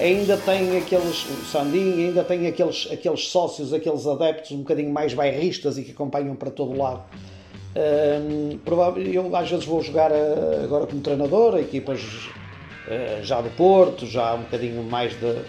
ainda 0.04 0.38
tem 0.38 0.78
aqueles, 0.78 1.26
o 1.26 1.46
Sandim 1.46 2.08
ainda 2.08 2.24
tem 2.24 2.48
aqueles, 2.48 2.88
aqueles 2.92 3.28
sócios, 3.28 3.74
aqueles 3.74 4.06
adeptos 4.06 4.52
um 4.52 4.60
bocadinho 4.60 4.92
mais 4.92 5.14
bairristas 5.14 5.78
e 5.78 5.84
que 5.84 5.92
acompanham 5.92 6.36
para 6.36 6.52
todo 6.52 6.78
lado. 6.78 7.04
Um, 7.76 8.60
eu 9.14 9.36
às 9.36 9.50
vezes 9.50 9.66
vou 9.66 9.82
jogar 9.82 10.12
uh, 10.12 10.64
agora 10.64 10.86
como 10.86 11.02
treinador, 11.02 11.58
equipas 11.58 12.02
uh, 12.02 13.24
já 13.24 13.40
do 13.42 13.50
Porto, 13.52 14.06
já 14.06 14.34
um 14.34 14.42
bocadinho 14.42 14.84
mais, 14.84 15.14
de, 15.14 15.42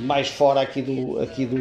mais 0.00 0.28
fora 0.28 0.60
aqui 0.60 0.82
do, 0.82 1.18
aqui 1.20 1.46
do, 1.46 1.56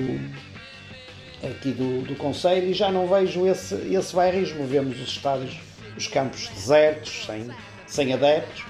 aqui 1.44 1.72
do, 1.72 2.02
do 2.02 2.16
Conselho 2.16 2.70
e 2.70 2.74
já 2.74 2.92
não 2.92 3.08
vejo 3.08 3.46
esse, 3.48 3.76
esse 3.94 4.16
bairrismo. 4.16 4.66
Vemos 4.66 5.00
os 5.00 5.10
estádios, 5.10 5.58
os 5.96 6.08
campos 6.08 6.48
desertos, 6.50 7.26
sem, 7.26 7.50
sem 7.86 8.14
adeptos 8.14 8.66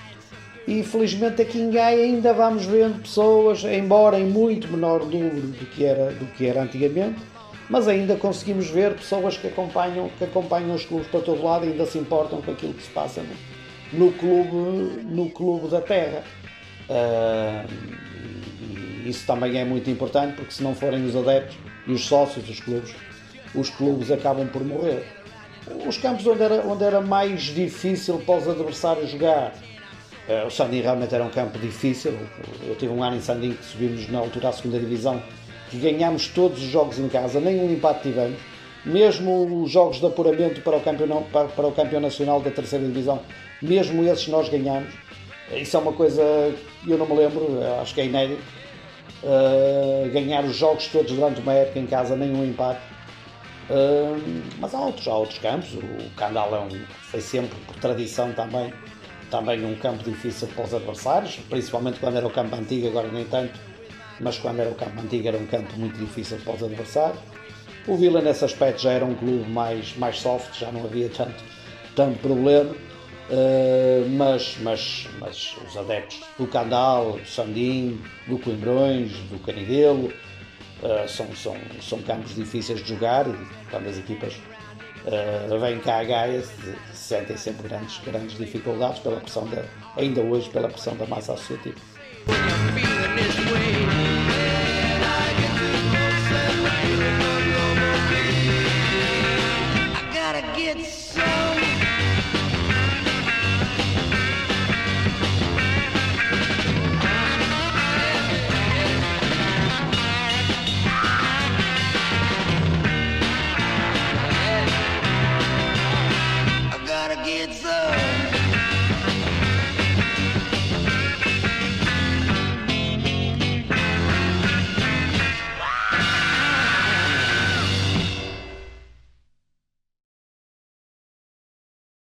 e 0.68 0.84
felizmente 0.84 1.42
aqui 1.42 1.60
em 1.60 1.72
Gaia 1.72 2.04
ainda 2.04 2.34
vamos 2.34 2.66
vendo 2.66 3.02
pessoas, 3.02 3.64
embora 3.64 4.20
em 4.20 4.26
muito 4.26 4.68
menor 4.68 5.06
número 5.06 5.48
do 5.48 5.66
que 5.66 5.86
era, 5.86 6.12
do 6.12 6.26
que 6.26 6.46
era 6.46 6.62
antigamente, 6.62 7.22
mas 7.70 7.88
ainda 7.88 8.18
conseguimos 8.18 8.70
ver 8.70 8.94
pessoas 8.96 9.38
que 9.38 9.48
acompanham, 9.48 10.10
que 10.18 10.26
acompanham 10.26 10.76
os 10.76 10.84
clubes 10.84 11.08
para 11.08 11.22
todo 11.22 11.42
lado 11.42 11.66
e 11.66 11.70
ainda 11.70 11.86
se 11.86 11.98
importam 11.98 12.42
com 12.42 12.52
aquilo 12.52 12.74
que 12.74 12.84
se 12.84 12.90
passa 12.90 13.24
no, 13.94 14.08
no 14.08 14.12
clube, 14.12 15.06
no 15.06 15.30
clube 15.30 15.70
da 15.70 15.80
terra. 15.80 16.22
Uh, 16.90 17.66
isso 19.08 19.26
também 19.26 19.58
é 19.58 19.64
muito 19.64 19.90
importante 19.90 20.36
porque 20.36 20.52
se 20.52 20.62
não 20.62 20.76
forem 20.76 21.06
os 21.06 21.16
adeptos 21.16 21.56
e 21.88 21.94
os 21.94 22.06
sócios 22.06 22.46
dos 22.46 22.60
clubes, 22.60 22.94
os 23.56 23.70
clubes 23.70 24.12
acabam 24.12 24.48
por 24.48 24.64
morrer. 24.64 25.06
Os 25.88 25.98
campos 25.98 26.26
onde 26.28 26.44
era, 26.44 26.66
onde 26.68 26.84
era 26.84 27.02
mais 27.02 27.44
difícil 27.44 28.20
para 28.20 28.38
os 28.38 28.48
adversários 28.48 29.10
jogar 29.10 29.54
Uh, 30.28 30.46
o 30.46 30.52
Sandim 30.52 30.82
realmente 30.82 31.16
era 31.16 31.24
um 31.24 31.30
campo 31.30 31.58
difícil. 31.58 32.14
Eu 32.68 32.76
tive 32.76 32.92
um 32.92 33.02
ano 33.02 33.16
em 33.16 33.22
Sandim 33.22 33.54
que 33.54 33.64
subimos 33.64 34.10
na 34.10 34.20
altura 34.20 34.50
à 34.50 34.52
segunda 34.52 34.78
divisão, 34.78 35.24
que 35.70 35.78
ganhámos 35.78 36.28
todos 36.28 36.62
os 36.62 36.68
jogos 36.68 37.00
em 37.00 37.08
casa, 37.08 37.40
nenhum 37.40 37.72
empate 37.72 38.10
tivemos. 38.10 38.38
Mesmo 38.84 39.64
os 39.64 39.72
jogos 39.72 40.00
de 40.00 40.06
apuramento 40.06 40.62
para 40.62 40.76
o 40.78 40.82
campeão, 40.82 41.24
para, 41.32 41.48
para 41.48 41.68
o 41.68 41.72
campeão 41.72 42.02
nacional 42.02 42.42
da 42.42 42.52
terceira 42.52 42.86
divisão, 42.86 43.22
mesmo 43.62 44.04
esses 44.04 44.28
nós 44.28 44.50
ganhamos. 44.50 44.94
Isso 45.54 45.78
é 45.78 45.80
uma 45.80 45.94
coisa 45.94 46.22
que 46.84 46.92
eu 46.92 46.98
não 46.98 47.06
me 47.06 47.16
lembro, 47.16 47.60
acho 47.82 47.94
que 47.94 48.02
é 48.02 48.06
inédito. 48.06 48.42
Uh, 49.24 50.10
ganhar 50.12 50.44
os 50.44 50.56
jogos 50.56 50.88
todos 50.88 51.12
durante 51.12 51.42
uma 51.42 51.54
época 51.54 51.80
em 51.80 51.88
casa, 51.88 52.16
nenhum 52.16 52.46
empate. 52.46 52.82
Uh, 53.70 54.44
mas 54.60 54.74
há 54.74 54.80
outros, 54.80 55.08
há 55.08 55.16
outros 55.16 55.40
campos. 55.40 55.74
O 55.74 56.10
Candal 56.16 56.56
é 56.56 56.60
um, 56.60 56.86
foi 57.10 57.20
sempre, 57.22 57.58
por 57.66 57.76
tradição 57.78 58.32
também, 58.34 58.72
também 59.30 59.66
um 59.66 59.76
campo 59.76 60.04
difícil 60.04 60.48
para 60.50 60.66
os 60.66 60.74
adversários, 60.74 61.40
principalmente 61.50 62.00
quando 62.00 62.18
era 62.18 62.28
o 62.28 62.30
campo 62.30 62.56
antigo, 62.56 62.88
agora 62.88 63.08
nem 63.10 63.26
tanto, 63.26 63.60
mas 64.20 64.38
quando 64.38 64.60
era 64.60 64.70
o 64.70 64.76
campo 64.76 65.02
antigo 65.02 65.28
era 65.28 65.38
um 65.38 65.48
campo 65.48 65.78
muito 65.78 65.98
difícil 65.98 66.38
para 66.44 66.54
os 66.54 66.64
adversários. 66.64 67.20
O 67.88 67.96
Vila 67.96 68.22
nesse 68.22 68.46
aspecto 68.46 68.82
já 68.82 68.92
era 68.92 69.06
um 69.06 69.16
clube 69.16 69.50
mais, 69.50 69.96
mais 69.98 70.20
soft, 70.20 70.60
já 70.60 70.72
não 70.72 70.84
havia 70.84 71.10
tanto, 71.10 71.44
tanto 71.96 72.20
problema, 72.20 72.76
uh, 73.30 74.10
mas, 74.10 74.58
mas, 74.62 75.08
mas 75.20 75.56
os 75.68 75.78
adeptos 75.78 76.22
do 76.38 76.48
Candal, 76.48 77.14
do 77.14 77.26
Sandim, 77.26 78.02
do 78.28 78.38
Coimbrões, 78.40 79.12
do 79.30 79.40
Canidelo, 79.40 80.08
uh, 80.08 81.08
são, 81.08 81.34
são, 81.36 81.56
são 81.82 82.02
campos 82.02 82.36
difíceis 82.36 82.82
de 82.84 82.90
jogar 82.90 83.28
e 83.28 83.38
quando 83.70 83.88
as 83.88 83.98
equipas 83.98 84.34
uh, 84.34 85.60
vêm 85.60 85.80
cá 85.80 86.00
a 86.00 86.04
Gaia 86.04 86.44
sentem 86.94 87.38
sempre 87.38 87.68
grandes, 87.68 88.00
grandes 88.00 88.38
dificuldades 88.38 89.00
pela 89.00 89.20
pressão 89.20 89.48
da, 89.48 89.64
ainda 89.96 90.22
hoje 90.22 90.50
pela 90.50 90.68
pressão 90.68 90.96
da 90.96 91.06
massa 91.06 91.34
associativa. 91.34 91.76